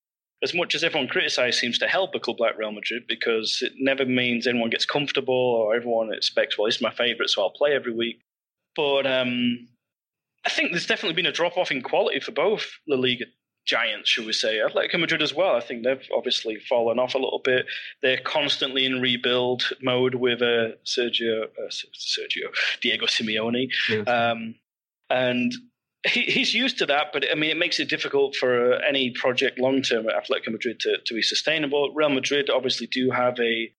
[0.42, 3.72] as much as everyone criticised, seems to help a club like Real Madrid because it
[3.78, 7.50] never means anyone gets comfortable or everyone expects, well, this is my favourite, so I'll
[7.50, 8.20] play every week.
[8.74, 9.68] But um,
[10.44, 13.26] I think there's definitely been a drop off in quality for both La Liga
[13.64, 14.59] giants, should we say.
[14.59, 15.55] Atletico Madrid as well.
[15.55, 17.66] I think they've obviously fallen off a little bit.
[18.02, 22.48] They're constantly in rebuild mode with uh, Sergio, uh, Sergio,
[22.81, 23.68] Diego Simeone.
[23.88, 24.09] Yes.
[24.09, 24.57] Um,
[25.11, 25.52] and
[26.06, 29.58] he, he's used to that, but I mean, it makes it difficult for any project
[29.58, 31.92] long term at Atletico Madrid to, to be sustainable.
[31.94, 33.72] Real Madrid obviously do have a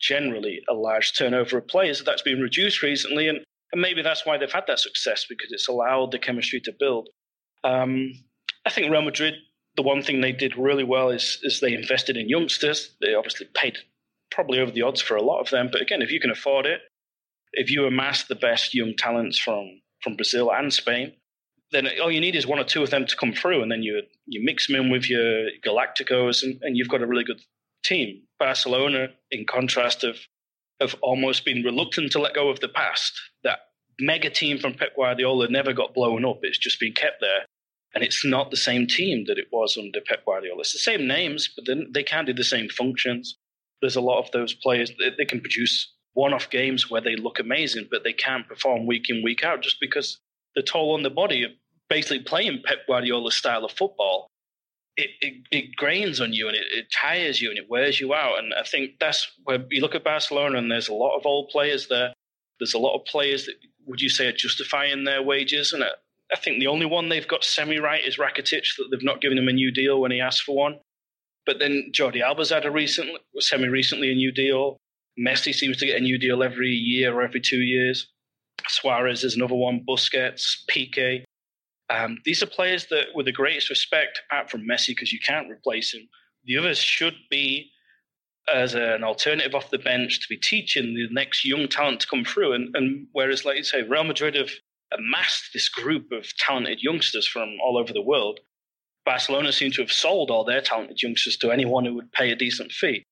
[0.00, 2.02] generally a large turnover of players.
[2.04, 3.38] That's been reduced recently, and,
[3.72, 7.08] and maybe that's why they've had that success because it's allowed the chemistry to build.
[7.64, 8.12] Um,
[8.64, 9.34] I think Real Madrid,
[9.76, 12.94] the one thing they did really well is, is they invested in youngsters.
[13.00, 13.78] They obviously paid
[14.30, 15.70] probably over the odds for a lot of them.
[15.72, 16.80] But again, if you can afford it,
[17.52, 21.14] if you amass the best young talents from, from Brazil and Spain,
[21.74, 23.82] then all you need is one or two of them to come through, and then
[23.82, 27.40] you you mix them in with your Galacticos, and, and you've got a really good
[27.84, 28.22] team.
[28.38, 30.18] Barcelona, in contrast, have
[30.80, 33.12] have almost been reluctant to let go of the past.
[33.42, 33.60] That
[34.00, 37.46] mega team from Pep Guardiola never got blown up; it's just been kept there.
[37.94, 40.60] And it's not the same team that it was under Pep Guardiola.
[40.60, 43.36] It's the same names, but then they can't do the same functions.
[43.80, 47.38] There's a lot of those players that they can produce one-off games where they look
[47.38, 50.18] amazing, but they can't perform week in week out just because
[50.56, 51.56] the toll on the body
[51.88, 54.28] basically playing Pep Guardiola's style of football.
[54.96, 58.14] It, it, it grains on you and it, it tires you and it wears you
[58.14, 58.38] out.
[58.38, 61.48] And I think that's where you look at Barcelona and there's a lot of old
[61.50, 62.12] players there.
[62.60, 63.54] There's a lot of players that
[63.86, 67.44] would you say are justifying their wages, and I think the only one they've got
[67.44, 70.42] semi right is Rakitic, that they've not given him a new deal when he asked
[70.42, 70.80] for one.
[71.46, 74.78] But then Jordi Alba's had a recent, semi recently a new deal.
[75.18, 78.08] Messi seems to get a new deal every year or every two years.
[78.66, 79.84] Suarez is another one.
[79.86, 81.23] Busquets, Piqué.
[81.90, 85.50] Um, these are players that, with the greatest respect, apart from Messi, because you can't
[85.50, 86.08] replace him,
[86.44, 87.70] the others should be
[88.52, 92.24] as an alternative off the bench to be teaching the next young talent to come
[92.24, 92.52] through.
[92.52, 94.50] And, and whereas, like you say, Real Madrid have
[94.92, 98.40] amassed this group of talented youngsters from all over the world.
[99.04, 102.36] Barcelona seem to have sold all their talented youngsters to anyone who would pay a
[102.36, 103.04] decent fee.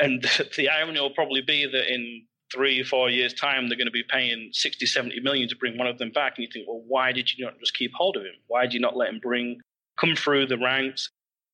[0.00, 0.22] And
[0.56, 3.92] the irony will probably be that in three, or four years' time, they're going to
[3.92, 6.34] be paying 60, 70 million to bring one of them back.
[6.36, 8.34] And you think, well, why did you not just keep hold of him?
[8.46, 9.60] Why did you not let him bring,
[9.98, 11.10] come through the ranks?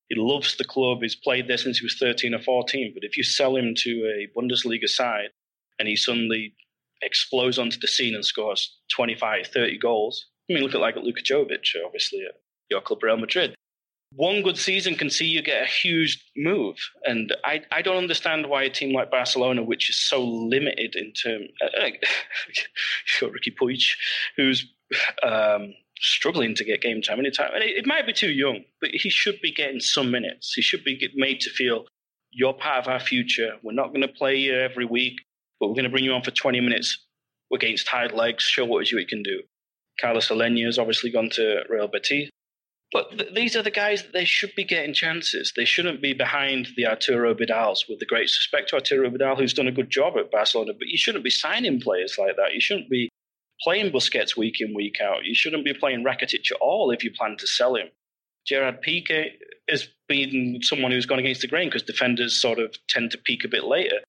[0.09, 0.99] He loves the club.
[1.01, 2.91] He's played there since he was 13 or 14.
[2.93, 5.29] But if you sell him to a Bundesliga side
[5.79, 6.53] and he suddenly
[7.01, 10.27] explodes onto the scene and scores 25, 30 goals.
[10.49, 12.35] I mean, look at like Luka Jovic, obviously, at
[12.69, 13.55] your club, Real Madrid.
[14.15, 16.75] One good season can see you get a huge move.
[17.05, 21.13] And I, I don't understand why a team like Barcelona, which is so limited in
[21.13, 23.83] terms, uh, uh, you've got Riqui Puig,
[24.37, 24.67] who's
[25.23, 27.51] um, struggling to get game time anytime.
[27.53, 30.53] And it, it might be too young, but he should be getting some minutes.
[30.53, 31.85] He should be made to feel
[32.31, 33.53] you're part of our future.
[33.63, 35.21] We're not going to play you every week,
[35.59, 36.99] but we're going to bring you on for 20 minutes
[37.53, 39.41] against tired legs, show what you can do.
[40.01, 42.29] Carlos Aleñá has obviously gone to Real Betis.
[42.93, 45.51] But th- these are the guys that they should be getting chances.
[45.55, 49.53] They shouldn't be behind the Arturo Vidals, with the great respect to Arturo Vidal, who's
[49.53, 50.73] done a good job at Barcelona.
[50.77, 52.53] But you shouldn't be signing players like that.
[52.53, 53.09] You shouldn't be
[53.61, 55.25] playing Busquets week in, week out.
[55.25, 57.87] You shouldn't be playing Rakitic at all if you plan to sell him.
[58.45, 59.31] Gerard Piqué
[59.69, 63.43] has been someone who's gone against the grain because defenders sort of tend to peak
[63.43, 63.99] a bit later.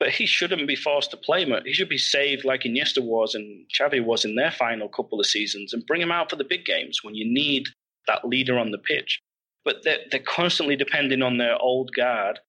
[0.00, 1.54] But he shouldn't be forced to play him.
[1.64, 5.26] He should be saved like Iniesta was and Xavi was in their final couple of
[5.26, 7.68] seasons and bring him out for the big games when you need
[8.06, 9.20] that leader on the pitch.
[9.64, 12.40] But they're, they're constantly depending on their old guard,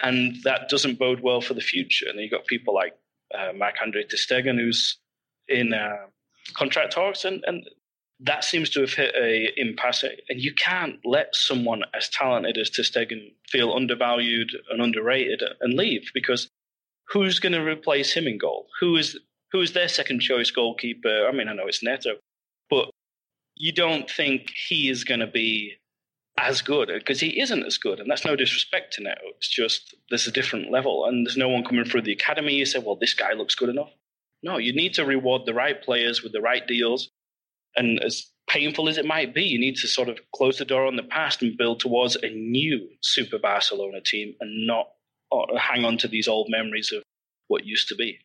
[0.00, 2.06] and that doesn't bode well for the future.
[2.08, 2.94] And you've got people like
[3.34, 4.98] uh, ter Stegen, who's
[5.48, 6.06] in uh,
[6.54, 7.68] contract talks, and, and
[8.20, 10.04] that seems to have hit a impasse.
[10.28, 15.74] And you can't let someone as talented as ter Stegen feel undervalued and underrated and
[15.74, 16.48] leave because
[17.08, 18.66] who's going to replace him in goal?
[18.80, 19.18] Who is
[19.52, 21.26] who is their second choice goalkeeper?
[21.26, 22.16] I mean, I know it's Neto,
[22.68, 22.90] but
[23.60, 25.74] you don't think he is going to be
[26.38, 29.20] as good because he isn't as good, and that's no disrespect to Neto.
[29.36, 32.54] It's just there's a different level, and there's no one coming through the academy.
[32.54, 33.90] You say, well, this guy looks good enough.
[34.42, 37.10] No, you need to reward the right players with the right deals,
[37.76, 40.86] and as painful as it might be, you need to sort of close the door
[40.86, 44.86] on the past and build towards a new Super Barcelona team, and not
[45.32, 47.02] uh, hang on to these old memories of
[47.48, 48.18] what used to be.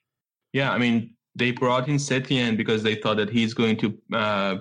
[0.53, 4.57] Yeah, I mean, they brought in Setien because they thought that he's going to uh,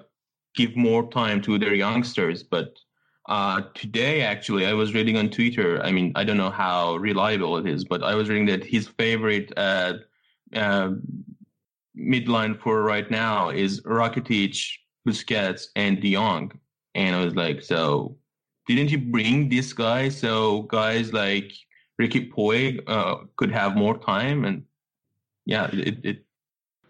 [0.55, 2.43] give more time to their youngsters.
[2.43, 2.79] But
[3.29, 5.83] uh, today, actually, I was reading on Twitter.
[5.83, 8.89] I mean, I don't know how reliable it is, but I was reading that his
[8.89, 9.95] favorite uh,
[10.55, 10.91] uh
[11.97, 16.53] midline for right now is Rakitic, Busquets, and De Jong.
[16.95, 18.17] And I was like, so
[18.67, 21.53] didn't you bring this guy so guys like
[22.01, 24.45] Riqui Puig uh, could have more time?
[24.45, 24.65] And
[25.47, 26.25] yeah, it, it.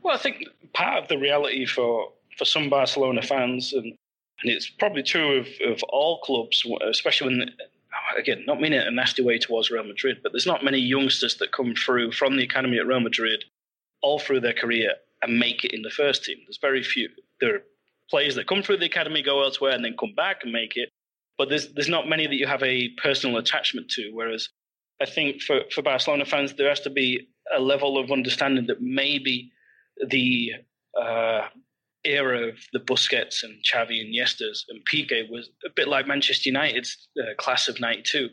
[0.03, 3.97] Well, I think part of the reality for for some Barcelona fans, and
[4.43, 7.51] and it's probably true of, of all clubs, especially when
[8.17, 11.37] again, not meaning it a nasty way towards Real Madrid, but there's not many youngsters
[11.37, 13.45] that come through from the academy at Real Madrid
[14.03, 16.37] all through their career and make it in the first team.
[16.47, 17.09] There's very few.
[17.41, 17.63] There are
[18.11, 20.91] players that come through the academy, go elsewhere, and then come back and make it.
[21.39, 24.11] But there's there's not many that you have a personal attachment to.
[24.13, 24.49] Whereas
[25.01, 28.81] I think for, for Barcelona fans, there has to be a level of understanding that
[28.81, 29.51] maybe
[30.07, 30.53] the
[31.01, 31.49] uh,
[32.05, 36.51] era of the Busquets and Xavi and Iniestas and Piqué was a bit like Manchester
[36.51, 38.31] United's uh, class of '92.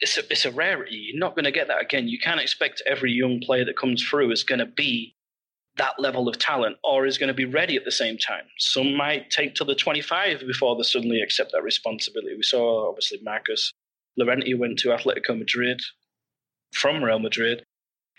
[0.00, 0.94] It's a, it's a rarity.
[0.94, 2.08] You're not going to get that again.
[2.08, 5.16] You can't expect every young player that comes through is going to be
[5.78, 8.44] that level of talent or is going to be ready at the same time.
[8.58, 12.36] Some might take till the 25 before they suddenly accept that responsibility.
[12.36, 13.72] We saw obviously Marcos
[14.16, 15.80] Llorente went to Atletico Madrid
[16.74, 17.64] from Real Madrid.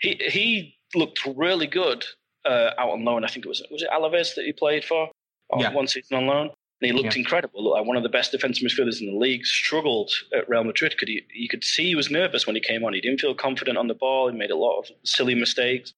[0.00, 2.04] He he looked really good
[2.44, 3.24] uh, out on loan.
[3.24, 5.10] I think it was was it Alaves that he played for
[5.58, 5.72] yeah.
[5.72, 6.50] one season on loan.
[6.82, 7.20] And he looked yeah.
[7.20, 9.44] incredible, like one of the best defensive midfielders in the league.
[9.44, 10.96] Struggled at Real Madrid.
[10.96, 11.22] Could he?
[11.34, 12.94] You could see he was nervous when he came on.
[12.94, 14.30] He didn't feel confident on the ball.
[14.30, 15.92] He made a lot of silly mistakes.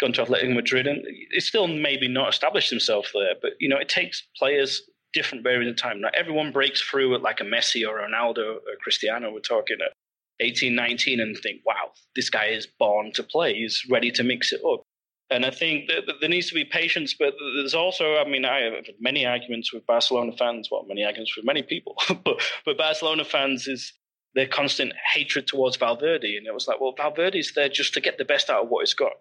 [0.00, 3.34] Gone to Atletico Madrid, and he's still maybe not established himself there.
[3.40, 6.00] But you know, it takes players different periods of time.
[6.00, 9.30] Not everyone breaks through at like a Messi or Ronaldo or Cristiano.
[9.30, 9.92] We're talking at
[10.40, 13.54] 18, 19 and think, wow, this guy is born to play.
[13.54, 14.82] He's ready to mix it up.
[15.30, 18.60] And I think that there needs to be patience, but there's also, I mean, I
[18.60, 20.68] have many arguments with Barcelona fans.
[20.70, 23.92] Well, many arguments with many people, but but Barcelona fans is
[24.34, 28.18] their constant hatred towards Valverde, and it was like, well, Valverde's there just to get
[28.18, 29.12] the best out of what he's got.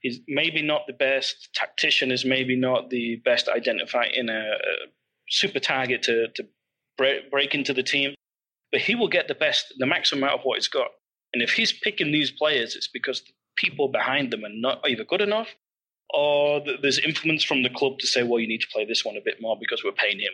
[0.00, 4.88] He's maybe not the best tactician, is maybe not the best identifying a, a
[5.28, 6.44] super target to to
[6.96, 8.14] break, break into the team,
[8.70, 10.88] but he will get the best, the maximum out of what he's got.
[11.32, 13.22] And if he's picking these players, it's because
[13.56, 15.48] people behind them are not either good enough
[16.10, 19.16] or there's influence from the club to say, well, you need to play this one
[19.16, 20.32] a bit more because we're paying him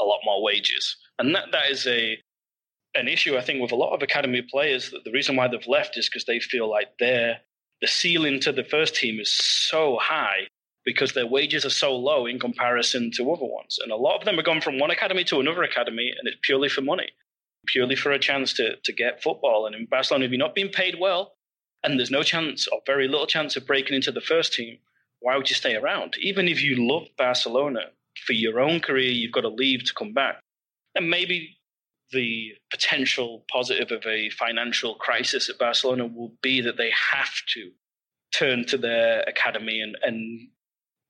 [0.00, 0.96] a lot more wages.
[1.18, 2.18] And that, that is a
[2.96, 4.90] an issue, I think, with a lot of academy players.
[4.90, 7.38] That the reason why they've left is because they feel like their
[7.80, 10.46] the ceiling to the first team is so high
[10.84, 13.78] because their wages are so low in comparison to other ones.
[13.82, 16.38] And a lot of them have gone from one academy to another academy, and it's
[16.42, 17.10] purely for money
[17.66, 19.66] purely for a chance to, to get football.
[19.66, 21.32] And in Barcelona, if you're not being paid well
[21.84, 24.78] and there's no chance or very little chance of breaking into the first team,
[25.20, 26.16] why would you stay around?
[26.20, 27.90] Even if you love Barcelona,
[28.26, 30.40] for your own career, you've got to leave to come back.
[30.94, 31.56] And maybe
[32.12, 37.70] the potential positive of a financial crisis at Barcelona will be that they have to
[38.32, 40.48] turn to their academy and, and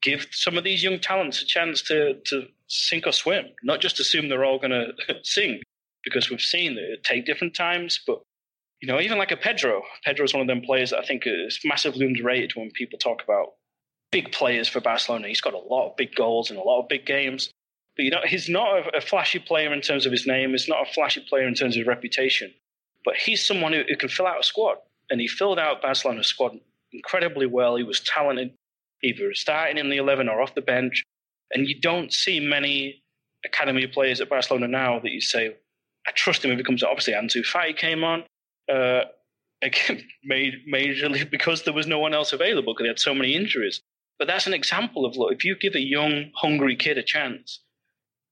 [0.03, 4.01] give some of these young talents a chance to to sink or swim, not just
[4.01, 4.71] assume they're all going
[5.09, 5.63] to sink,
[6.03, 8.01] because we've seen that it take different times.
[8.07, 8.23] But
[8.81, 11.23] you know, even like a Pedro, Pedro is one of them players that I think
[11.27, 13.55] is massively underrated when people talk about
[14.13, 15.29] big players for Barcelona.
[15.29, 17.51] He's got a lot of big goals and a lot of big games.
[17.97, 20.51] But you know, he's not a, flashy player in terms of his name.
[20.51, 22.53] He's not a flashy player in terms of reputation.
[23.05, 24.79] But he's someone who, who can fill out a squad,
[25.11, 26.59] and he filled out Barcelona's squad
[26.93, 27.77] incredibly well.
[27.77, 28.53] He was talented,
[29.03, 31.05] either starting in the eleven or off the bench.
[31.53, 33.03] And you don't see many
[33.45, 35.55] academy players at Barcelona now that you say,
[36.07, 36.83] I trust him if he comes.
[36.83, 38.25] Obviously, Ansu Fati came on.
[38.73, 39.03] Uh,
[39.63, 43.35] again, made majorly because there was no one else available because they had so many
[43.35, 43.81] injuries.
[44.19, 47.61] But that's an example of look, if you give a young, hungry kid a chance,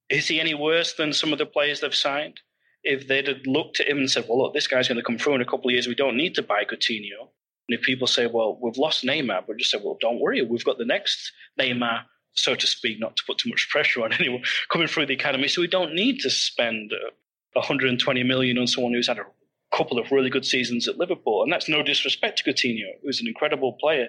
[0.09, 2.41] is he any worse than some of the players they've signed?
[2.85, 5.19] If they'd have looked at him and said, well, look, this guy's going to come
[5.19, 7.29] through in a couple of years, we don't need to buy Coutinho.
[7.69, 10.65] And if people say, well, we've lost Neymar, but just say, well, don't worry, we've
[10.65, 12.03] got the next Neymar,
[12.33, 15.49] so to speak, not to put too much pressure on anyone coming through the academy.
[15.49, 17.11] So we don't need to spend uh,
[17.55, 19.25] 120 million on someone who's had a
[19.73, 21.43] couple of really good seasons at Liverpool.
[21.43, 24.09] And that's no disrespect to Coutinho, who's an incredible player.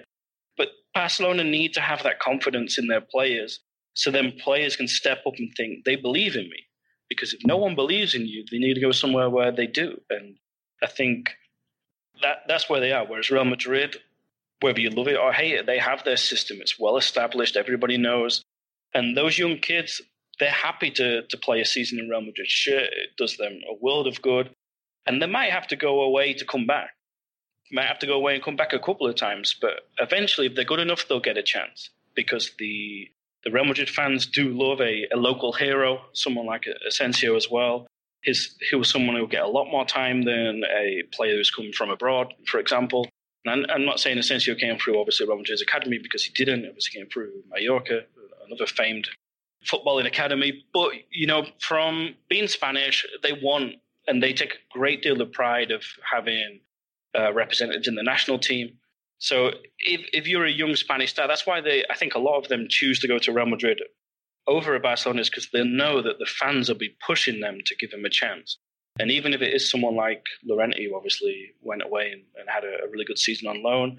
[0.56, 3.60] But Barcelona need to have that confidence in their players
[3.94, 6.64] so then players can step up and think they believe in me.
[7.08, 10.00] Because if no one believes in you, they need to go somewhere where they do.
[10.10, 10.36] And
[10.82, 11.30] I think
[12.22, 13.06] that that's where they are.
[13.06, 13.96] Whereas Real Madrid,
[14.60, 16.58] whether you love it or hate it, they have their system.
[16.60, 17.56] It's well established.
[17.56, 18.42] Everybody knows.
[18.94, 20.00] And those young kids,
[20.38, 22.48] they're happy to to play a season in Real Madrid.
[22.48, 24.53] Sure, it does them a world of good.
[25.06, 26.90] And they might have to go away to come back.
[27.72, 29.54] Might have to go away and come back a couple of times.
[29.60, 33.08] But eventually, if they're good enough, they'll get a chance because the
[33.44, 37.86] the Real Madrid fans do love a, a local hero, someone like Asensio as well.
[38.22, 41.50] His, he was someone who will get a lot more time than a player who's
[41.50, 43.06] come from abroad, for example.
[43.44, 46.66] And I'm not saying Asensio came through, obviously, Real Madrid's academy because he didn't.
[46.66, 48.00] Obviously, came through Mallorca,
[48.46, 49.08] another famed
[49.70, 50.64] footballing academy.
[50.72, 53.74] But, you know, from being Spanish, they want
[54.06, 56.60] and they take a great deal of pride of having
[57.18, 58.78] uh, representatives in the national team.
[59.18, 62.38] So if, if you're a young Spanish star, that's why they I think a lot
[62.38, 63.80] of them choose to go to Real Madrid
[64.46, 67.76] over a Barcelona is because they know that the fans will be pushing them to
[67.76, 68.58] give him a chance.
[68.98, 72.64] And even if it is someone like Llorente, who obviously went away and, and had
[72.64, 73.98] a, a, really good season on loan,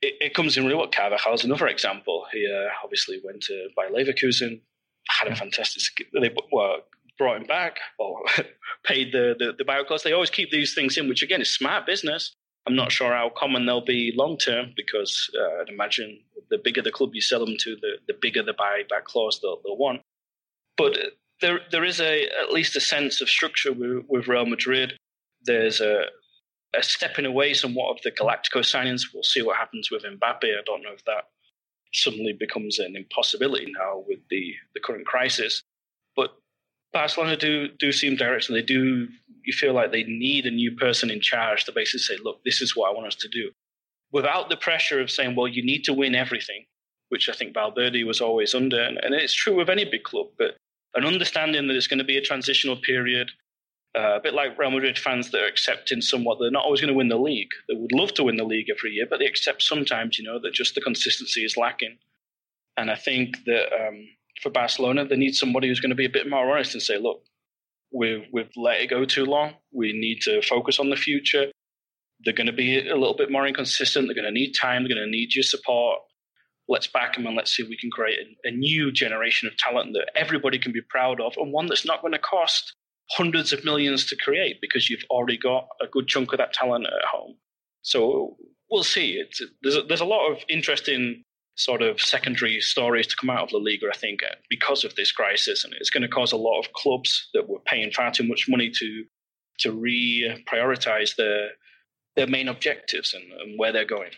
[0.00, 0.86] it, it comes in real.
[0.86, 2.26] Carvajal is another example.
[2.32, 4.60] He uh, obviously went to Bayer Leverkusen,
[5.08, 6.06] had a fantastic.
[6.12, 6.78] They well,
[7.18, 8.22] brought him back or
[8.84, 10.04] paid the, the, the buyout cost.
[10.04, 12.34] They always keep these things in, which again is smart business.
[12.66, 16.82] I'm not sure how common they'll be long term because uh, I'd imagine the bigger
[16.82, 20.02] the club you sell them to, the, the bigger the buyback clause they'll, they'll want.
[20.76, 20.98] But
[21.40, 24.94] there there is a at least a sense of structure with, with Real Madrid.
[25.44, 26.04] There's a
[26.76, 29.02] a stepping away somewhat of the Galactico signings.
[29.12, 30.44] We'll see what happens with Mbappe.
[30.44, 31.24] I don't know if that
[31.94, 35.62] suddenly becomes an impossibility now with the, the current crisis.
[36.92, 38.54] Barcelona do do seem direction.
[38.54, 39.08] They do.
[39.44, 42.60] You feel like they need a new person in charge to basically say, "Look, this
[42.60, 43.50] is what I want us to do,"
[44.12, 46.66] without the pressure of saying, "Well, you need to win everything,"
[47.08, 50.28] which I think Valverde was always under, and, and it's true with any big club.
[50.38, 50.56] But
[50.94, 53.30] an understanding that it's going to be a transitional period,
[53.96, 56.92] uh, a bit like Real Madrid fans that are accepting somewhat they're not always going
[56.92, 57.50] to win the league.
[57.68, 60.38] They would love to win the league every year, but they accept sometimes, you know,
[60.40, 61.98] that just the consistency is lacking.
[62.76, 64.08] And I think that um,
[64.42, 66.98] for Barcelona, they need somebody who's going to be a bit more honest and say,
[66.98, 67.22] look,
[67.92, 69.54] we've, we've let it go too long.
[69.72, 71.46] We need to focus on the future.
[72.24, 74.06] They're going to be a little bit more inconsistent.
[74.06, 74.82] They're going to need time.
[74.82, 76.00] They're going to need your support.
[76.68, 79.56] Let's back them and let's see if we can create a, a new generation of
[79.56, 82.74] talent that everybody can be proud of and one that's not going to cost
[83.10, 86.86] hundreds of millions to create because you've already got a good chunk of that talent
[86.86, 87.36] at home.
[87.82, 88.36] So
[88.70, 89.12] we'll see.
[89.12, 91.24] It's, there's, a, there's a lot of interesting
[91.58, 94.94] sort of secondary stories to come out of La Liga, I think, uh, because of
[94.94, 95.64] this crisis.
[95.64, 98.46] And it's going to cause a lot of clubs that were paying far too much
[98.48, 99.04] money to
[99.58, 101.48] to re-prioritize their
[102.14, 104.12] their main objectives and, and where they're going.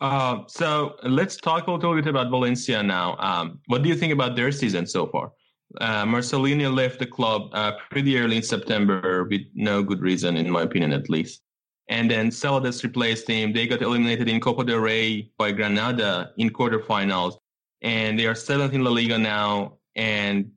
[0.00, 3.16] Uh, so let's talk a little bit about Valencia now.
[3.18, 5.32] Um, what do you think about their season so far?
[5.80, 10.50] Uh, Marcelino left the club uh, pretty early in September with no good reason, in
[10.50, 11.42] my opinion, at least
[11.88, 13.52] and then Celades replaced him.
[13.52, 17.38] They got eliminated in Copa del Rey by Granada in quarterfinals,
[17.82, 20.50] and they are seventh in La Liga now, and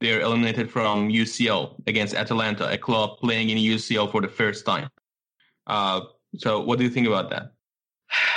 [0.00, 4.88] they're eliminated from UCL against Atalanta, a club playing in UCL for the first time.
[5.66, 6.02] Uh,
[6.36, 7.52] so, what do you think about that?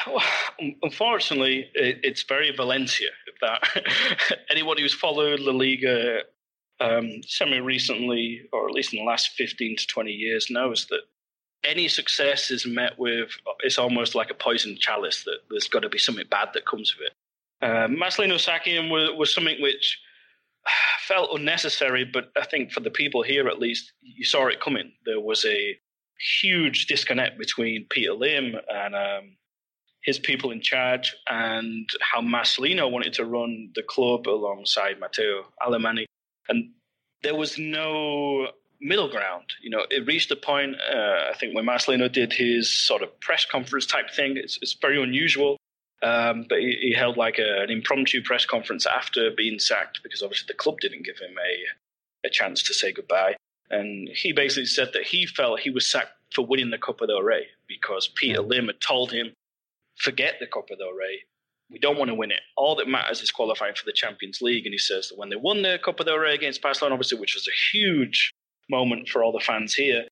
[0.07, 0.23] Well,
[0.81, 3.09] unfortunately, it's very Valencia.
[3.41, 3.61] That
[4.51, 6.21] anyone who's followed La Liga
[6.81, 11.01] um, semi recently, or at least in the last fifteen to twenty years, knows that
[11.63, 13.29] any success is met with
[13.61, 16.93] it's almost like a poison chalice that there's got to be something bad that comes
[16.93, 17.13] of it.
[17.61, 19.99] Uh, Marcelino sacking was, was something which
[21.07, 24.91] felt unnecessary, but I think for the people here at least, you saw it coming.
[25.05, 25.77] There was a
[26.41, 29.37] huge disconnect between Peter Lim and um,
[30.03, 36.05] his people in charge and how Marcelino wanted to run the club alongside Mateu Alemany.
[36.47, 36.71] And
[37.23, 38.49] there was no
[38.81, 39.45] middle ground.
[39.61, 43.19] You know, it reached a point, uh, I think, when Marcelino did his sort of
[43.19, 44.37] press conference type thing.
[44.37, 45.57] It's, it's very unusual.
[46.01, 50.21] Um, but he, he, held like a, an impromptu press conference after being sacked because
[50.21, 53.35] obviously the club didn't give him a, a chance to say goodbye.
[53.69, 57.21] And he basically said that he felt he was sacked for winning the Copa del
[57.21, 59.33] Rey because Peter Lim had told him,
[59.97, 61.23] forget the Copa del Rey.
[61.69, 62.39] We don't want to win it.
[62.55, 64.65] All that matters is qualifying for the Champions League.
[64.65, 67.35] And he says that when they won the Copa del Rey against Barcelona, obviously, which
[67.35, 68.31] was a huge
[68.69, 70.05] moment for all the fans here,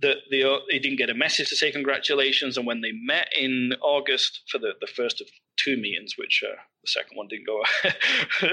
[0.00, 2.56] that they, they didn't get a message to say congratulations.
[2.56, 6.54] And when they met in August for the, the first of two meetings, which uh,
[6.84, 7.62] the second one didn't go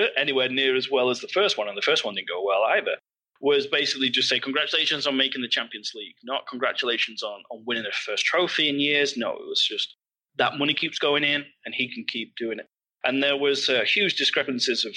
[0.17, 2.63] anywhere near as well as the first one, and the first one didn't go well
[2.63, 2.95] either,
[3.41, 7.83] was basically just say congratulations on making the Champions League, not congratulations on, on winning
[7.83, 9.17] their first trophy in years.
[9.17, 9.95] No, it was just
[10.38, 12.67] that money keeps going in and he can keep doing it.
[13.03, 14.95] And there was uh, huge discrepancies of,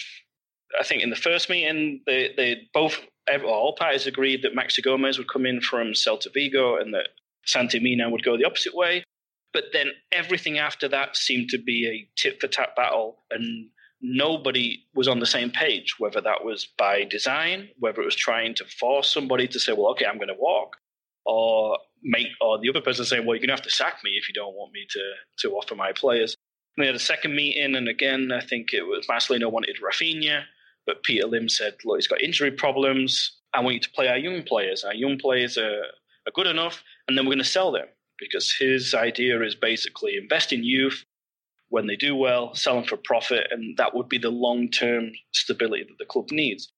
[0.80, 2.98] I think in the first meeting, they, they both
[3.44, 7.08] all parties agreed that Maxi Gomez would come in from Celta Vigo and that
[7.44, 9.04] Santi Mina would go the opposite way.
[9.52, 13.70] But then everything after that seemed to be a tit for tat battle, and
[14.00, 18.54] nobody was on the same page, whether that was by design, whether it was trying
[18.56, 20.76] to force somebody to say, well, okay, I'm going to walk,
[21.24, 24.12] or make, or the other person saying, well, you're going to have to sack me
[24.12, 25.02] if you don't want me to,
[25.38, 26.36] to offer my players.
[26.76, 30.42] And they had a second meeting, and again, I think it was Marcelino wanted Rafinha.
[30.88, 33.36] But Peter Lim said, look, he's got injury problems.
[33.52, 34.84] I want you to play our young players.
[34.84, 35.82] Our young players are,
[36.26, 40.16] are good enough, and then we're going to sell them because his idea is basically
[40.16, 41.04] invest in youth.
[41.68, 45.10] When they do well, sell them for profit, and that would be the long term
[45.32, 46.72] stability that the club needs.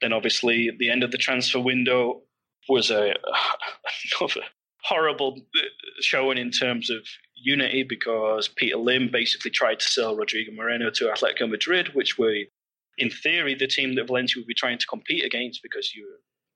[0.00, 2.22] Then, obviously, the end of the transfer window
[2.68, 3.14] was a
[4.20, 4.42] another
[4.84, 5.60] horrible uh,
[6.00, 7.00] showing in terms of
[7.34, 12.48] unity because Peter Lim basically tried to sell Rodrigo Moreno to Atletico Madrid, which we
[12.98, 16.06] in theory, the team that Valencia would be trying to compete against because you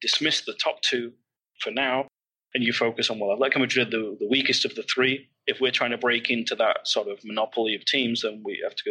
[0.01, 1.13] dismiss the top two
[1.61, 2.07] for now
[2.55, 5.29] and you focus on, well, Atletico Madrid, the, the weakest of the three.
[5.47, 8.75] If we're trying to break into that sort of monopoly of teams, then we have
[8.77, 8.91] to go.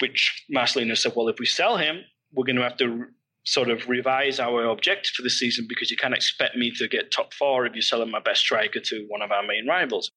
[0.00, 2.00] Which Marcelino said, well, if we sell him,
[2.34, 3.06] we're going to have to
[3.44, 7.10] sort of revise our objective for the season because you can't expect me to get
[7.10, 10.10] top four if you're selling my best striker to one of our main rivals.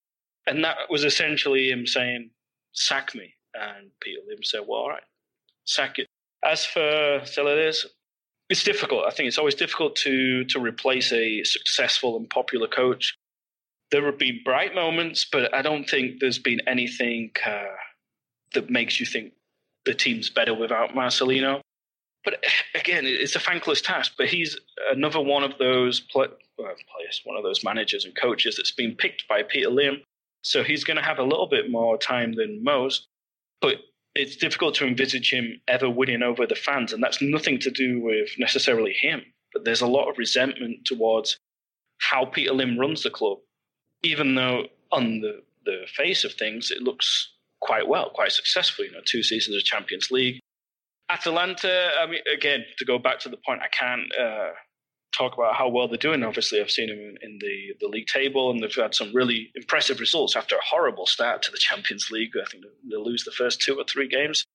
[0.48, 2.30] And that was essentially him saying,
[2.74, 3.34] sack me.
[3.54, 5.04] And Peter Lim said, well, all right,
[5.66, 6.08] sack it.
[6.46, 7.86] As for Ceballos,
[8.50, 9.06] it's difficult.
[9.06, 13.18] I think it's always difficult to to replace a successful and popular coach.
[13.92, 17.64] There have been bright moments, but I don't think there's been anything uh,
[18.54, 19.34] that makes you think
[19.86, 21.62] the team's better without Marcelino.
[22.24, 22.44] But
[22.74, 24.14] again, it's a thankless task.
[24.18, 24.58] But he's
[24.92, 26.28] another one of those play,
[26.58, 30.02] players, one of those managers and coaches that's been picked by Peter Lim.
[30.42, 33.08] So he's going to have a little bit more time than most.
[33.62, 33.78] But
[34.16, 38.02] it's difficult to envisage him ever winning over the fans, and that's nothing to do
[38.02, 39.22] with necessarily him.
[39.54, 41.38] But there's a lot of resentment towards
[42.00, 43.40] how Peter Lim runs the club,
[44.04, 48.86] even though on the, the face of things it looks quite well, quite successful.
[48.86, 50.40] You know, two seasons of Champions League.
[51.10, 54.52] Atalanta, I mean, again, to go back to the point, I can't uh,
[55.16, 56.24] talk about how well they're doing.
[56.24, 60.00] Obviously, I've seen them in the, the league table, and they've had some really impressive
[60.00, 62.32] results after a horrible start to the Champions League.
[62.42, 64.46] I think they lose the first two or three games,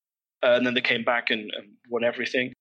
[0.42, 2.52] uh, and then they came back and, and, won everything.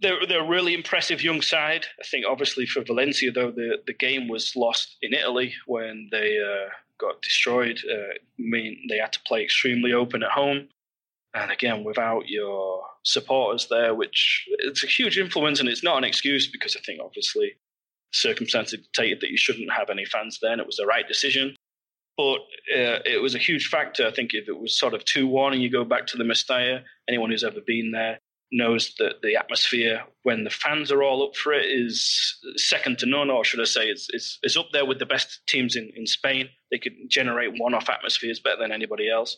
[0.00, 1.86] They're, they're a really impressive young side.
[1.98, 6.38] I think, obviously, for Valencia, though, the, the game was lost in Italy when they
[6.38, 6.68] uh,
[6.98, 7.80] got destroyed.
[7.90, 10.68] Uh, I mean, they had to play extremely open at home.
[11.36, 16.04] And again, without your supporters there, which it's a huge influence, and it's not an
[16.04, 17.52] excuse because I think obviously
[18.12, 21.54] circumstances dictated that you shouldn't have any fans there, and it was the right decision.
[22.16, 22.38] But
[22.74, 24.06] uh, it was a huge factor.
[24.06, 26.24] I think if it was sort of 2 1 and you go back to the
[26.24, 28.18] Mestalla, anyone who's ever been there
[28.50, 33.06] knows that the atmosphere when the fans are all up for it is second to
[33.06, 35.90] none, or should I say, it's, it's, it's up there with the best teams in,
[35.94, 36.48] in Spain.
[36.70, 39.36] They could generate one off atmospheres better than anybody else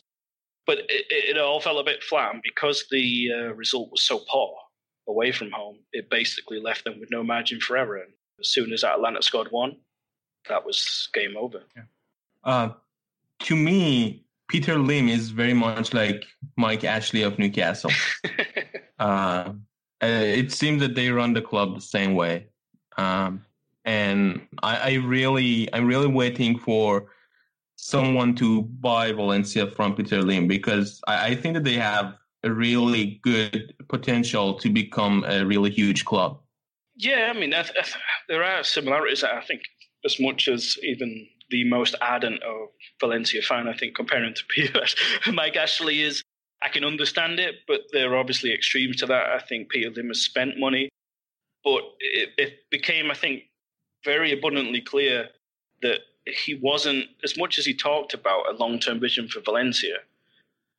[0.69, 2.31] but it, it, all fell a bit flat.
[2.31, 4.53] And because the uh, result was so poor
[5.07, 7.95] away from home, it basically left them with no margin for error.
[7.97, 9.77] And as soon as Atalanta scored one,
[10.47, 11.63] that was game over.
[11.75, 11.83] Yeah.
[12.43, 12.69] Uh,
[13.39, 16.23] to me, Peter Lim is very much like
[16.55, 17.89] Mike Ashley of Newcastle.
[18.99, 19.53] uh,
[20.01, 22.45] it seems that they run the club the same way.
[22.95, 23.43] Um,
[23.85, 27.07] and I, I really, I'm really waiting for
[27.81, 32.51] someone to buy Valencia from Peter Lim because I, I think that they have a
[32.51, 36.39] really good potential to become a really huge club.
[36.95, 37.95] Yeah, I mean, I th- I th-
[38.27, 39.23] there are similarities.
[39.23, 39.61] I think
[40.05, 42.69] as much as even the most ardent of
[42.99, 44.83] Valencia fan, I think comparing to Peter,
[45.31, 46.21] Mike Ashley is.
[46.61, 49.27] I can understand it, but there are obviously extremes to that.
[49.27, 50.89] I think Peter Lim has spent money,
[51.63, 53.43] but it, it became, I think,
[54.03, 55.29] very abundantly clear
[55.83, 59.97] that he wasn't as much as he talked about a long-term vision for Valencia.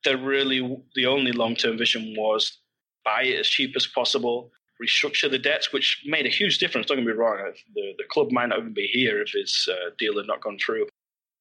[0.04, 2.58] That really the only long-term vision was
[3.04, 4.50] buy it as cheap as possible,
[4.82, 6.86] restructure the debts, which made a huge difference.
[6.86, 7.38] Don't get me wrong;
[7.74, 10.58] the the club might not even be here if his uh, deal had not gone
[10.58, 10.86] through.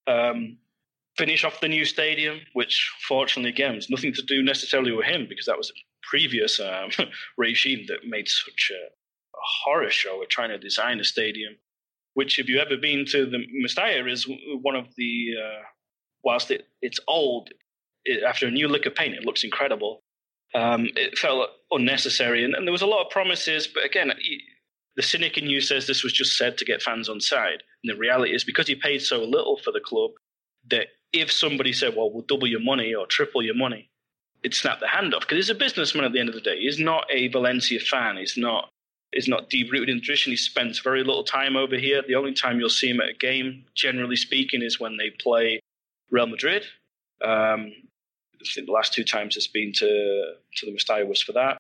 [0.08, 0.58] Um,
[1.18, 5.28] finish off the new stadium, which fortunately again was nothing to do necessarily with him
[5.28, 6.90] because that was a previous um,
[7.38, 11.54] regime that made such a, a, horror show of trying to design a stadium.
[12.14, 14.28] Which, if you've ever been to the Mestalla, is
[14.62, 15.64] one of the uh,
[16.24, 17.50] whilst it, it's old,
[18.06, 20.02] it, after a new lick of paint, it looks incredible.
[20.56, 23.68] Um, it felt unnecessary, and, and, there was a lot of promises.
[23.68, 24.12] But again,
[24.96, 27.62] the cynic in you says this was just said to get fans on side.
[27.84, 30.12] And the reality is, because he paid so little for the club,
[30.70, 33.92] that if somebody said, "Well, we'll double your money or triple your money,"
[34.44, 36.60] it snapped the hand off because he's a businessman at the end of the day.
[36.60, 38.18] He's not a Valencia fan.
[38.18, 38.70] He's not.
[39.14, 40.32] He's not deep rooted in tradition.
[40.32, 42.04] He spends very little time over here.
[42.08, 45.60] The only time you'll see him at a game, generally speaking, is when they play
[46.12, 46.64] Real Madrid.
[47.24, 47.72] Um,
[48.40, 51.58] I think the last two times it's been to to the Mestalla was for that.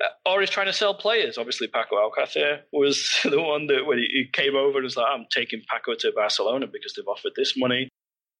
[0.00, 1.38] Uh, or he's trying to sell players.
[1.38, 5.26] Obviously, Paco Alcacer was the one that when he came over and was like, "I'm
[5.30, 7.88] taking Paco to Barcelona because they've offered this money,"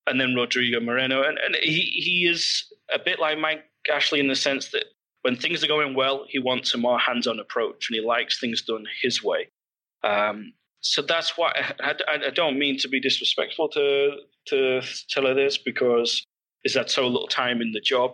[0.07, 4.29] and then Rodrigo Moreno, and, and he he is a bit like Mike Ashley in
[4.29, 4.87] the sense that
[5.25, 8.61] when things are going well, he wants a more hands-on approach and he likes things
[8.61, 9.49] done his way.
[10.03, 11.51] Um, so that's why
[11.81, 11.95] I,
[12.27, 14.19] I, don't mean to be disrespectful to
[14.49, 16.27] to Celades because
[16.63, 18.13] is that so little time in the job.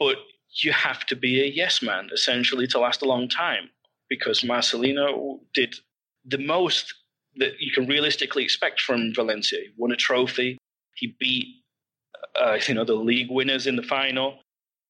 [0.00, 0.16] But
[0.64, 3.70] you have to be a yes man, essentially, to last a long time
[4.08, 5.76] because Marcelino did
[6.24, 6.92] the most
[7.36, 9.60] that you can realistically expect from Valencia.
[9.60, 10.58] He won a trophy.
[10.96, 11.62] He beat,
[12.34, 14.40] uh, you know, the league winners in the final,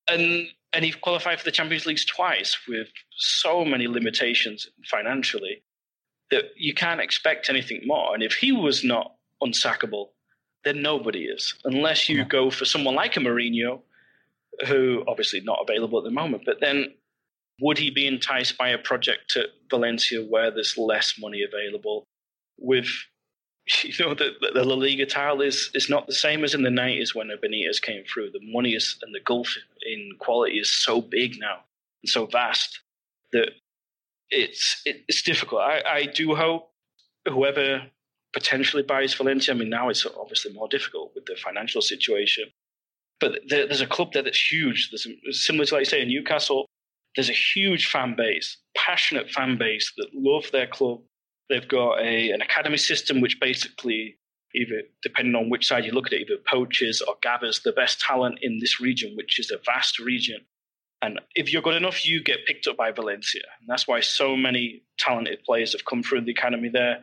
[0.08, 5.62] and and he qualified for the Champions League twice with so many limitations financially
[6.30, 8.14] that you can't expect anything more.
[8.14, 10.08] And if he was not unsackable,
[10.64, 13.80] then nobody is, unless you go for someone like a Mourinho,
[14.66, 16.42] who obviously not available at the moment.
[16.44, 16.94] But then,
[17.60, 22.04] would he be enticed by a project at Valencia where there's less money available?
[22.58, 22.88] With
[23.82, 26.70] you know the, the La Liga title is is not the same as in the
[26.70, 28.30] '90s when Benitez came through.
[28.30, 31.58] The money is and the gulf in quality is so big now
[32.02, 32.80] and so vast
[33.32, 33.50] that
[34.30, 35.62] it's it's difficult.
[35.62, 36.70] I, I do hope
[37.28, 37.82] whoever
[38.32, 39.54] potentially buys Valencia.
[39.54, 42.44] I mean, now it's obviously more difficult with the financial situation.
[43.18, 44.90] But there, there's a club there that's huge.
[44.90, 45.06] There's
[45.44, 46.66] similar to, like you say, in Newcastle,
[47.14, 51.00] there's a huge fan base, passionate fan base that love their club.
[51.48, 54.18] They've got a, an academy system which basically,
[54.54, 58.00] either depending on which side you look at it, either poaches or gathers the best
[58.00, 60.40] talent in this region, which is a vast region.
[61.02, 63.42] And if you're good enough, you get picked up by Valencia.
[63.60, 67.02] And that's why so many talented players have come through the academy there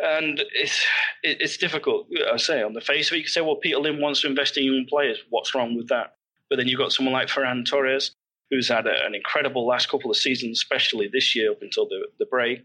[0.00, 0.84] and it's
[1.22, 2.08] it's difficult.
[2.32, 4.26] I say on the face of it, you can say, well, Peter Lim wants to
[4.26, 5.18] invest in young players.
[5.30, 6.14] What's wrong with that?
[6.50, 8.12] But then you've got someone like Ferran Torres,
[8.50, 12.06] who's had a, an incredible last couple of seasons, especially this year up until the,
[12.18, 12.64] the break.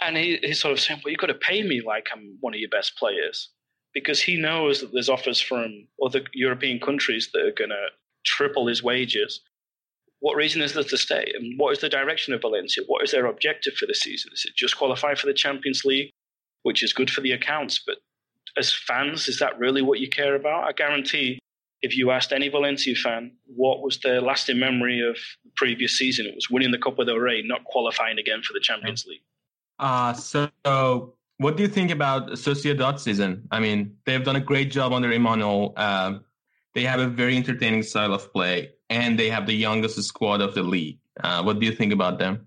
[0.00, 2.54] And he, he's sort of saying, well, you've got to pay me like I'm one
[2.54, 3.50] of your best players.
[3.92, 7.86] Because he knows that there's offers from other European countries that are going to
[8.24, 9.40] triple his wages.
[10.20, 11.32] What reason is there to stay?
[11.34, 12.84] And what is the direction of Valencia?
[12.86, 14.30] What is their objective for the season?
[14.32, 16.10] Is it just qualify for the Champions League?
[16.62, 17.80] which is good for the accounts.
[17.84, 17.96] But
[18.56, 20.64] as fans, is that really what you care about?
[20.64, 21.38] I guarantee
[21.82, 26.26] if you asked any Valencia fan what was their lasting memory of the previous season,
[26.26, 29.22] it was winning the Copa del Rey, not qualifying again for the Champions League.
[29.80, 33.48] Uh, so what do you think about Sociedad season?
[33.50, 35.72] I mean, they've done a great job under Imanol.
[35.74, 36.18] Uh,
[36.74, 40.54] they have a very entertaining style of play, and they have the youngest squad of
[40.54, 40.98] the league.
[41.18, 42.46] Uh, what do you think about them?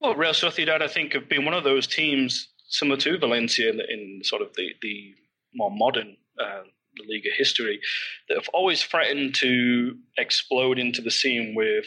[0.00, 3.80] Well, Real Sociedad, I think, have been one of those teams similar to Valencia in,
[3.80, 5.14] in sort of the, the
[5.54, 6.62] more modern uh,
[7.08, 7.80] Liga history
[8.28, 11.86] that have always threatened to explode into the scene with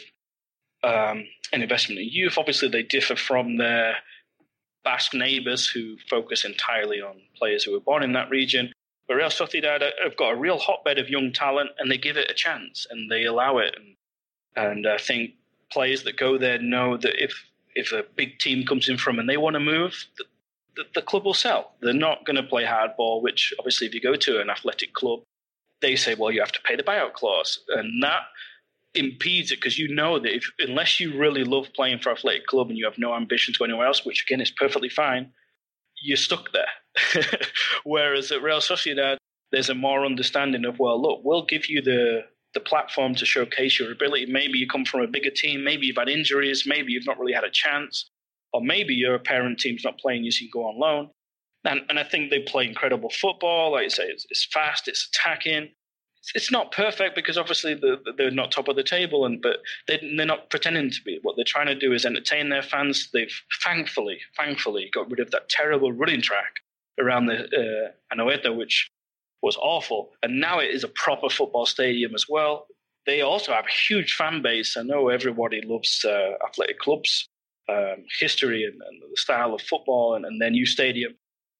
[0.82, 2.38] um, an investment in youth.
[2.38, 3.96] Obviously, they differ from their
[4.84, 8.72] Basque neighbours who focus entirely on players who were born in that region.
[9.06, 12.30] But Real Sociedad have got a real hotbed of young talent, and they give it
[12.30, 13.76] a chance and they allow it.
[13.76, 13.96] And,
[14.56, 15.32] and I think
[15.72, 19.28] players that go there know that if if a big team comes in from and
[19.28, 20.06] they want to move,
[20.76, 21.72] the, the club will sell.
[21.80, 25.20] They're not going to play hardball, which obviously, if you go to an athletic club,
[25.80, 27.60] they say, well, you have to pay the buyout clause.
[27.68, 28.22] And that
[28.94, 32.68] impedes it because you know that if unless you really love playing for Athletic Club
[32.68, 35.32] and you have no ambition to anywhere else, which again is perfectly fine,
[36.02, 37.22] you're stuck there.
[37.84, 39.16] Whereas at Real Sociedad,
[39.52, 42.24] there's a more understanding of well, look, we'll give you the
[42.54, 44.26] the platform to showcase your ability.
[44.26, 47.32] Maybe you come from a bigger team, maybe you've had injuries, maybe you've not really
[47.32, 48.10] had a chance,
[48.52, 51.10] or maybe your parent team's not playing you, so you can go on loan.
[51.64, 53.72] And, and I think they play incredible football.
[53.72, 55.68] Like I say, it's, it's fast, it's attacking.
[56.34, 59.58] It's, not perfect because obviously the, they're not top of the table, and but
[59.88, 61.18] they, they're not pretending to be.
[61.22, 63.08] What they're trying to do is entertain their fans.
[63.12, 66.56] They've thankfully, thankfully, got rid of that terrible running track
[66.98, 68.90] around the uh, Anoeta, which
[69.42, 70.10] was awful.
[70.22, 72.66] And now it is a proper football stadium as well.
[73.06, 74.76] They also have a huge fan base.
[74.76, 77.28] I know everybody loves uh, athletic clubs,
[77.68, 81.14] um, history, and, and, the style of football, and, and their new stadium.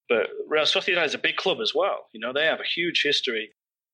[0.09, 2.09] But Real Sociedad is a big club as well.
[2.13, 3.51] You know, they have a huge history.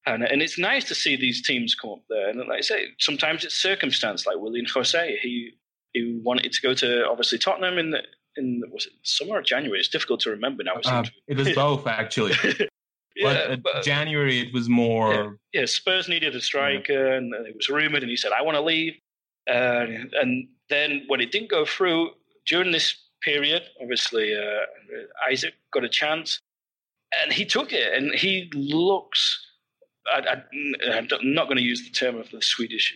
[0.07, 2.28] And, and it's nice to see these teams come up there.
[2.28, 5.18] And like I say, sometimes it's circumstance, like Willian José.
[5.18, 5.52] He
[5.92, 8.02] he wanted to go to obviously Tottenham in the
[8.36, 9.78] in was it summer or January?
[9.78, 10.74] It's difficult to remember now.
[10.84, 12.34] Uh, it was both actually.
[13.16, 15.12] yeah, but, but, January it was more.
[15.12, 17.16] Yeah, yeah Spurs needed a striker, yeah.
[17.16, 18.94] and it was rumored, and he said, "I want to leave."
[19.48, 19.86] Uh,
[20.20, 22.11] and then when it didn't go through
[22.46, 26.40] during this period, obviously uh, Isak got a chance,
[27.22, 29.42] and he took it, and he looks.
[30.12, 30.42] I,
[30.96, 32.94] am not going to use the term of the Swedish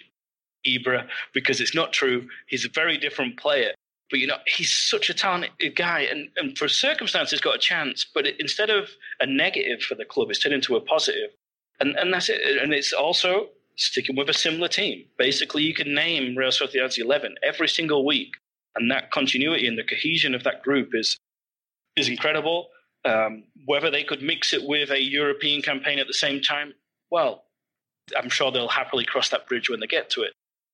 [0.67, 2.29] Ibra because it's not true.
[2.49, 3.73] He's a very different player.
[4.11, 8.05] But you know, he's such a talented guy, and, and for circumstances, got a chance.
[8.13, 8.91] But it, instead of
[9.21, 11.31] a negative for the club, it's turned into a positive,
[11.79, 12.41] and and that's it.
[12.61, 15.05] And it's also sticking with a similar team.
[15.17, 18.33] Basically, you can name Real Sociedad's eleven every single week,
[18.75, 21.17] and that continuity and the cohesion of that group is
[21.97, 22.69] is incredible.
[23.05, 26.75] Um, whether they could mix it with a European campaign at the same time,
[27.11, 27.45] well,
[28.17, 30.33] I'm sure they'll happily cross that bridge when they get to it.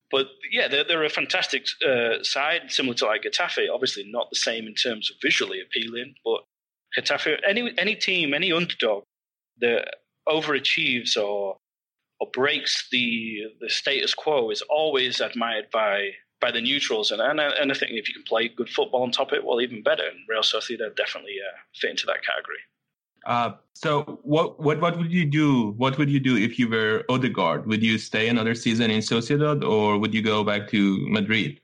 [0.09, 3.67] But yeah, they're, they're a fantastic uh, side, similar to like Getafe.
[3.73, 6.41] Obviously, not the same in terms of visually appealing, but
[6.97, 9.03] Getafe, any any team, any underdog
[9.59, 9.95] that
[10.27, 11.57] overachieves or
[12.19, 17.11] or breaks the the status quo is always admired by by the neutrals.
[17.11, 19.45] And and, and I think if you can play good football on top of it,
[19.45, 20.03] well, even better.
[20.03, 22.59] And Real Sociedad definitely uh, fit into that category.
[23.27, 25.71] Uh, so what what what would you do?
[25.77, 27.67] What would you do if you were Odegaard?
[27.67, 31.59] Would you stay another season in Sociedad, or would you go back to Madrid?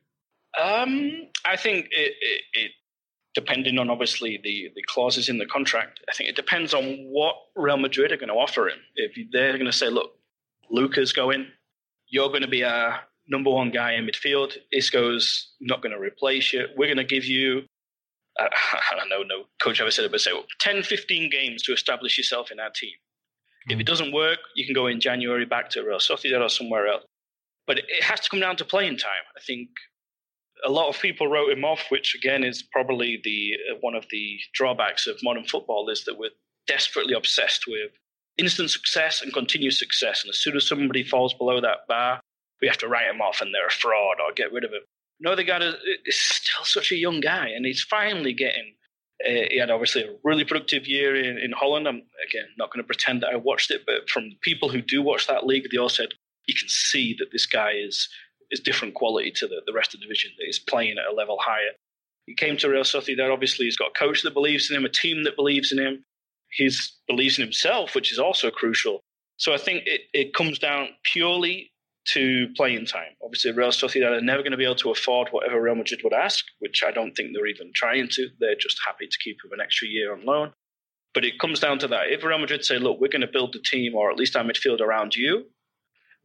[0.62, 2.72] Um, I think it, it, it,
[3.34, 6.02] depending on obviously the the clauses in the contract.
[6.10, 8.80] I think it depends on what Real Madrid are going to offer him.
[8.98, 10.12] If they're going to say, "Look,
[10.70, 11.48] Luka's going,
[12.10, 13.00] you're going to be our
[13.30, 14.58] number one guy in midfield.
[14.74, 16.68] Isco's not going to replace you.
[16.76, 17.64] We're going to give you
[18.40, 21.74] I, don't know, no coach ever said it, but say well, 10, 15 games to
[21.74, 22.92] establish yourself in our team.
[22.92, 23.74] Mm-hmm.
[23.74, 23.88] If it mm.
[23.88, 27.04] doesn't work, you can go in January back to Real Sociedad or somewhere else.
[27.66, 29.24] But it has to come down to playing time.
[29.38, 29.70] I think
[30.66, 34.06] a lot of people wrote him off, which again is probably the uh, one of
[34.12, 36.32] the drawbacks of modern football is that we're
[36.68, 37.92] desperately obsessed with
[38.38, 40.24] instant success and continuous success.
[40.24, 42.20] And as soon as somebody falls below that bar,
[42.62, 44.82] we have to write them off and they're a fraud or get rid of them.
[45.24, 45.60] No, the guy
[46.06, 48.76] is still such a young guy, and he's finally getting.
[49.26, 51.88] Uh, he had obviously a really productive year in, in Holland.
[51.88, 55.02] I'm again not going to pretend that I watched it, but from people who do
[55.02, 56.10] watch that league, they all said
[56.46, 58.10] you can see that this guy is
[58.52, 60.32] is different quality to the, the rest of the division.
[60.38, 61.72] That he's playing at a level higher.
[62.26, 63.32] He came to Real Sociedad.
[63.32, 66.04] Obviously, he's got a coach that believes in him, a team that believes in him.
[66.52, 66.70] He
[67.08, 69.00] believes in himself, which is also crucial.
[69.38, 71.72] So I think it, it comes down purely
[72.06, 73.12] to playing time.
[73.24, 76.14] Obviously, Real Sociedad are never going to be able to afford whatever Real Madrid would
[76.14, 78.28] ask, which I don't think they're even trying to.
[78.40, 80.52] They're just happy to keep him an extra year on loan.
[81.14, 82.10] But it comes down to that.
[82.10, 84.44] If Real Madrid say, look, we're going to build the team or at least our
[84.44, 85.46] midfield around you,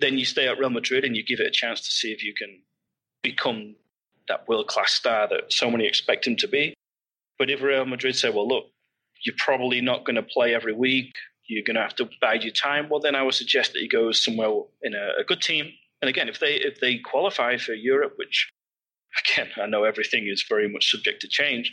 [0.01, 2.25] then you stay at Real Madrid and you give it a chance to see if
[2.25, 2.63] you can
[3.23, 3.77] become
[4.29, 6.75] that world class star that so many expect him to be.
[7.39, 8.65] But if Real Madrid say, well, look,
[9.25, 11.13] you're probably not going to play every week
[11.49, 12.89] you're going to have to bide your time.
[12.89, 14.51] Well, then I would suggest that he goes somewhere
[14.83, 15.73] in a, a good team.
[16.01, 18.53] And again, if they if they qualify for Europe, which
[19.25, 21.73] again I know everything is very much subject to change,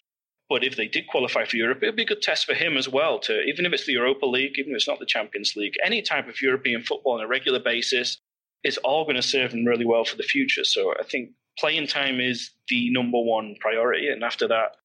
[0.50, 2.90] but if they did qualify for Europe, it'd be a good test for him as
[2.90, 3.20] well.
[3.20, 6.02] To even if it's the Europa League, even if it's not the Champions League, any
[6.02, 8.18] type of European football on a regular basis
[8.64, 10.64] is all going to serve him really well for the future.
[10.64, 14.78] So I think playing time is the number one priority, and after that,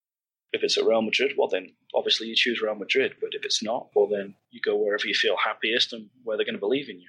[0.53, 3.15] if it's at Real Madrid, well, then obviously you choose Real Madrid.
[3.21, 6.47] But if it's not, well, then you go wherever you feel happiest and where they're
[6.47, 7.09] going to believe in you.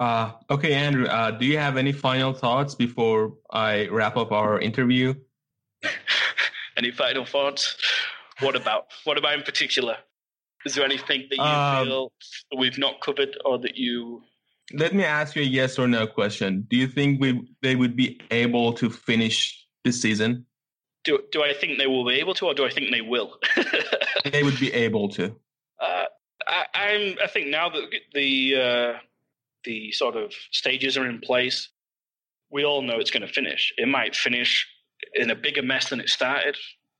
[0.00, 4.58] Uh, okay, Andrew, uh, do you have any final thoughts before I wrap up our
[4.58, 5.14] interview?
[6.76, 7.76] any final thoughts?
[8.40, 8.86] What about?
[9.04, 9.96] What about in particular?
[10.64, 12.12] Is there anything that you um, feel
[12.56, 14.22] we've not covered or that you
[14.72, 16.66] let me ask you a yes or no question.
[16.68, 20.46] Do you think we they would be able to finish this season?
[21.04, 23.38] Do do I think they will be able to, or do I think they will?
[24.30, 25.34] they would be able to.
[25.80, 26.04] Uh,
[26.46, 27.16] I, I'm.
[27.22, 27.82] I think now that
[28.12, 28.98] the uh,
[29.64, 31.70] the sort of stages are in place,
[32.50, 33.72] we all know it's going to finish.
[33.78, 34.66] It might finish
[35.14, 36.56] in a bigger mess than it started.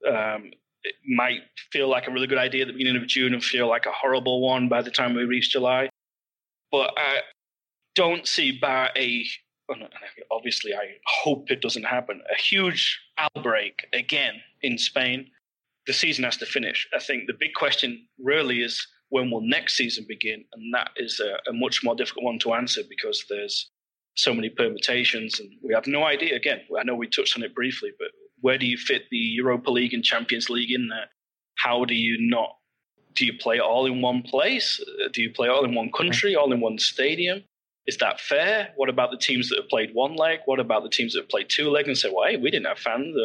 [0.06, 0.50] Um,
[0.82, 1.40] it might
[1.70, 3.92] feel like a really good idea at the beginning of June and feel like a
[3.92, 5.90] horrible one by the time we reach July.
[6.72, 7.18] But I
[7.94, 9.26] don't see bar a
[9.70, 9.74] Oh,
[10.30, 12.20] obviously I hope it doesn't happen.
[12.32, 15.30] A huge outbreak again in Spain.
[15.86, 16.88] The season has to finish.
[16.94, 21.20] I think the big question really is when will next season begin, and that is
[21.20, 23.70] a, a much more difficult one to answer because there's
[24.16, 26.36] so many permutations, and we have no idea.
[26.36, 28.08] Again, I know we touched on it briefly, but
[28.40, 31.06] where do you fit the Europa League and Champions League in there?
[31.56, 32.56] How do you not?
[33.14, 34.80] Do you play all in one place?
[35.12, 37.42] Do you play all in one country, all in one stadium?
[37.90, 38.68] Is that fair?
[38.76, 40.38] What about the teams that have played one leg?
[40.44, 42.68] What about the teams that have played two legs and say, well, hey, we didn't
[42.68, 43.16] have fans?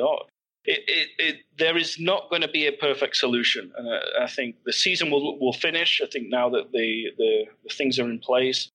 [0.66, 3.72] It, it, it, there is not going to be a perfect solution.
[3.78, 6.02] Uh, I think the season will, will finish.
[6.04, 8.72] I think now that the, the, the things are in place,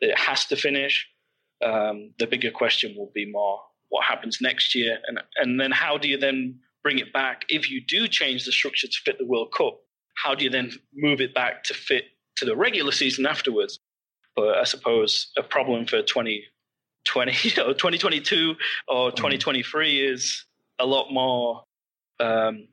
[0.00, 1.06] it has to finish.
[1.64, 3.60] Um, the bigger question will be more
[3.90, 7.70] what happens next year, and and then how do you then bring it back if
[7.70, 9.78] you do change the structure to fit the World Cup?
[10.14, 12.04] How do you then move it back to fit
[12.36, 13.78] to the regular season afterwards?
[14.38, 18.54] But I suppose a problem for 2020 or 2022
[18.86, 20.12] or 2023 mm.
[20.12, 20.44] is
[20.78, 21.64] a lot more
[22.20, 22.68] um,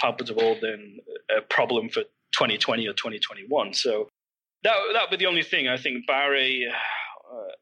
[0.00, 1.00] palpable than
[1.36, 2.00] a problem for
[2.32, 3.74] 2020 or 2021.
[3.74, 4.08] So
[4.62, 6.06] that that would be the only thing I think.
[6.06, 7.52] Barry, uh,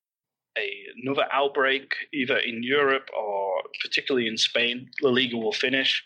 [0.57, 0.71] a,
[1.03, 6.05] another outbreak either in Europe or particularly in Spain, La Liga will finish.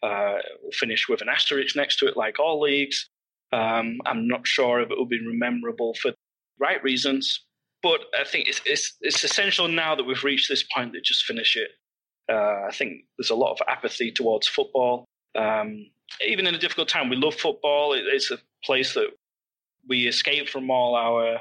[0.00, 3.08] Uh, will finish with an asterisk next to it, like all leagues.
[3.50, 6.12] Um, I'm not sure if it will be memorable for
[6.58, 7.44] right reasons,
[7.82, 11.24] but I think it's, it's, it's essential now that we've reached this point to just
[11.24, 11.70] finish it.
[12.32, 15.04] Uh, I think there's a lot of apathy towards football.
[15.36, 15.86] Um,
[16.26, 17.92] even in a difficult time, we love football.
[17.92, 19.08] It, it's a place that
[19.88, 21.40] we escape from all our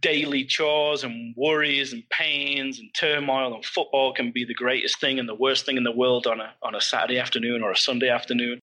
[0.00, 5.18] daily chores and worries and pains and turmoil and football can be the greatest thing
[5.18, 7.76] and the worst thing in the world on a on a Saturday afternoon or a
[7.76, 8.58] Sunday afternoon.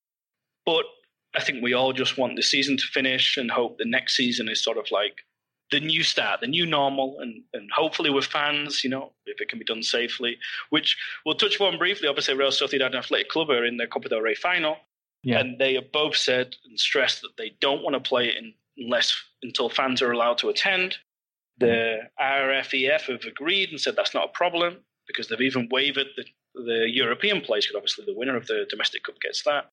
[0.66, 0.86] But
[1.36, 4.50] I think we all just want the season to finish and hope the next season
[4.50, 5.24] is sort of like
[5.72, 9.50] the new start, the new normal, and, and hopefully with fans, you know, if it
[9.50, 10.38] can be done safely,
[10.70, 12.08] which we'll touch upon briefly.
[12.08, 14.78] Obviously, Real Sociedad and Athletic Club are in the Copa del Rey final,
[15.24, 15.40] yeah.
[15.40, 18.54] and they have both said and stressed that they don't want to play it in,
[18.78, 20.98] unless until fans are allowed to attend.
[21.60, 26.24] The RFEF have agreed and said that's not a problem because they've even waived the,
[26.56, 29.72] the European place because obviously the winner of the domestic cup gets that.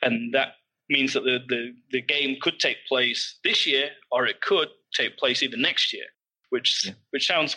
[0.00, 0.54] And that
[0.88, 5.16] means that the, the, the game could take place this year or it could take
[5.16, 6.04] place even next year,
[6.50, 6.92] which, yeah.
[7.10, 7.56] which sounds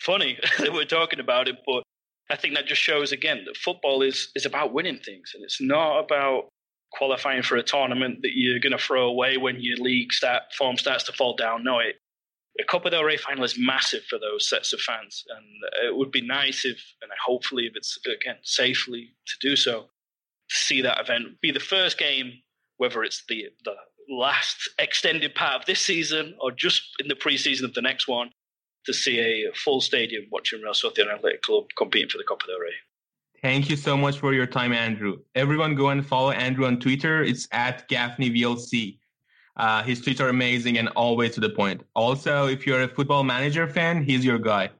[0.00, 1.82] funny that we're talking about it, but
[2.30, 5.60] I think that just shows again that football is, is about winning things and it's
[5.60, 6.48] not about
[6.92, 10.76] qualifying for a tournament that you're going to throw away when your league start form
[10.76, 11.64] starts to fall down.
[11.64, 11.96] No, it,
[12.60, 16.10] a Copa del Rey final is massive for those sets of fans, and it would
[16.10, 19.82] be nice if, and hopefully, if it's again safely to do so,
[20.48, 22.32] to see that event be the first game,
[22.78, 23.74] whether it's the the
[24.08, 28.30] last extended part of this season or just in the preseason of the next one,
[28.86, 32.58] to see a full stadium watching Real Sociedad Athletic Club competing for the Copa del
[32.58, 32.70] Rey.
[33.42, 35.18] Thank you so much for your time, Andrew.
[35.34, 37.22] Everyone go and follow Andrew on Twitter.
[37.22, 38.98] It's at Gaffney VLC.
[39.56, 41.82] Uh, his tweets are amazing and always to the point.
[41.94, 44.70] Also, if you're a football manager fan, he's your guy.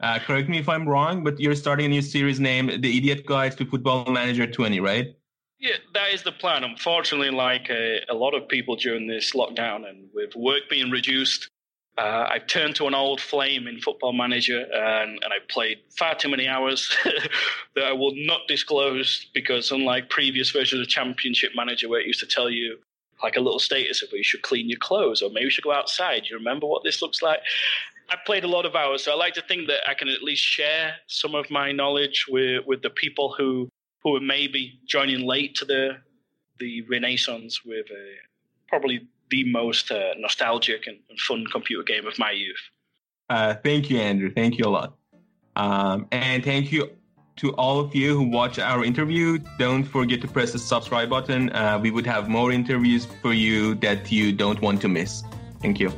[0.00, 3.26] Uh, correct me if I'm wrong, but you're starting a new series named The Idiot
[3.26, 5.16] Guide to Football Manager 20, right?
[5.58, 6.62] Yeah, that is the plan.
[6.62, 11.48] Unfortunately, like a, a lot of people during this lockdown and with work being reduced,
[11.96, 16.14] uh, I've turned to an old flame in Football Manager and, and I played far
[16.14, 16.96] too many hours
[17.74, 22.20] that I will not disclose because, unlike previous versions of Championship Manager, where it used
[22.20, 22.78] to tell you
[23.20, 25.72] like a little status of you should clean your clothes or maybe you should go
[25.72, 26.22] outside.
[26.30, 27.40] You remember what this looks like?
[28.10, 30.22] I played a lot of hours, so I like to think that I can at
[30.22, 33.68] least share some of my knowledge with with the people who
[34.10, 35.98] who are maybe joining late to the
[36.58, 37.94] the renaissance with uh,
[38.68, 42.60] probably the most uh, nostalgic and, and, fun computer game of my youth.
[43.30, 44.32] Uh, thank you, Andrew.
[44.32, 44.96] Thank you a lot,
[45.54, 46.90] um, and thank you
[47.36, 51.50] to all of you who watch our interview, don't forget to press the subscribe button.
[51.50, 55.22] Uh, we would have more interviews for you that you don't want to miss.
[55.62, 55.92] Thank you.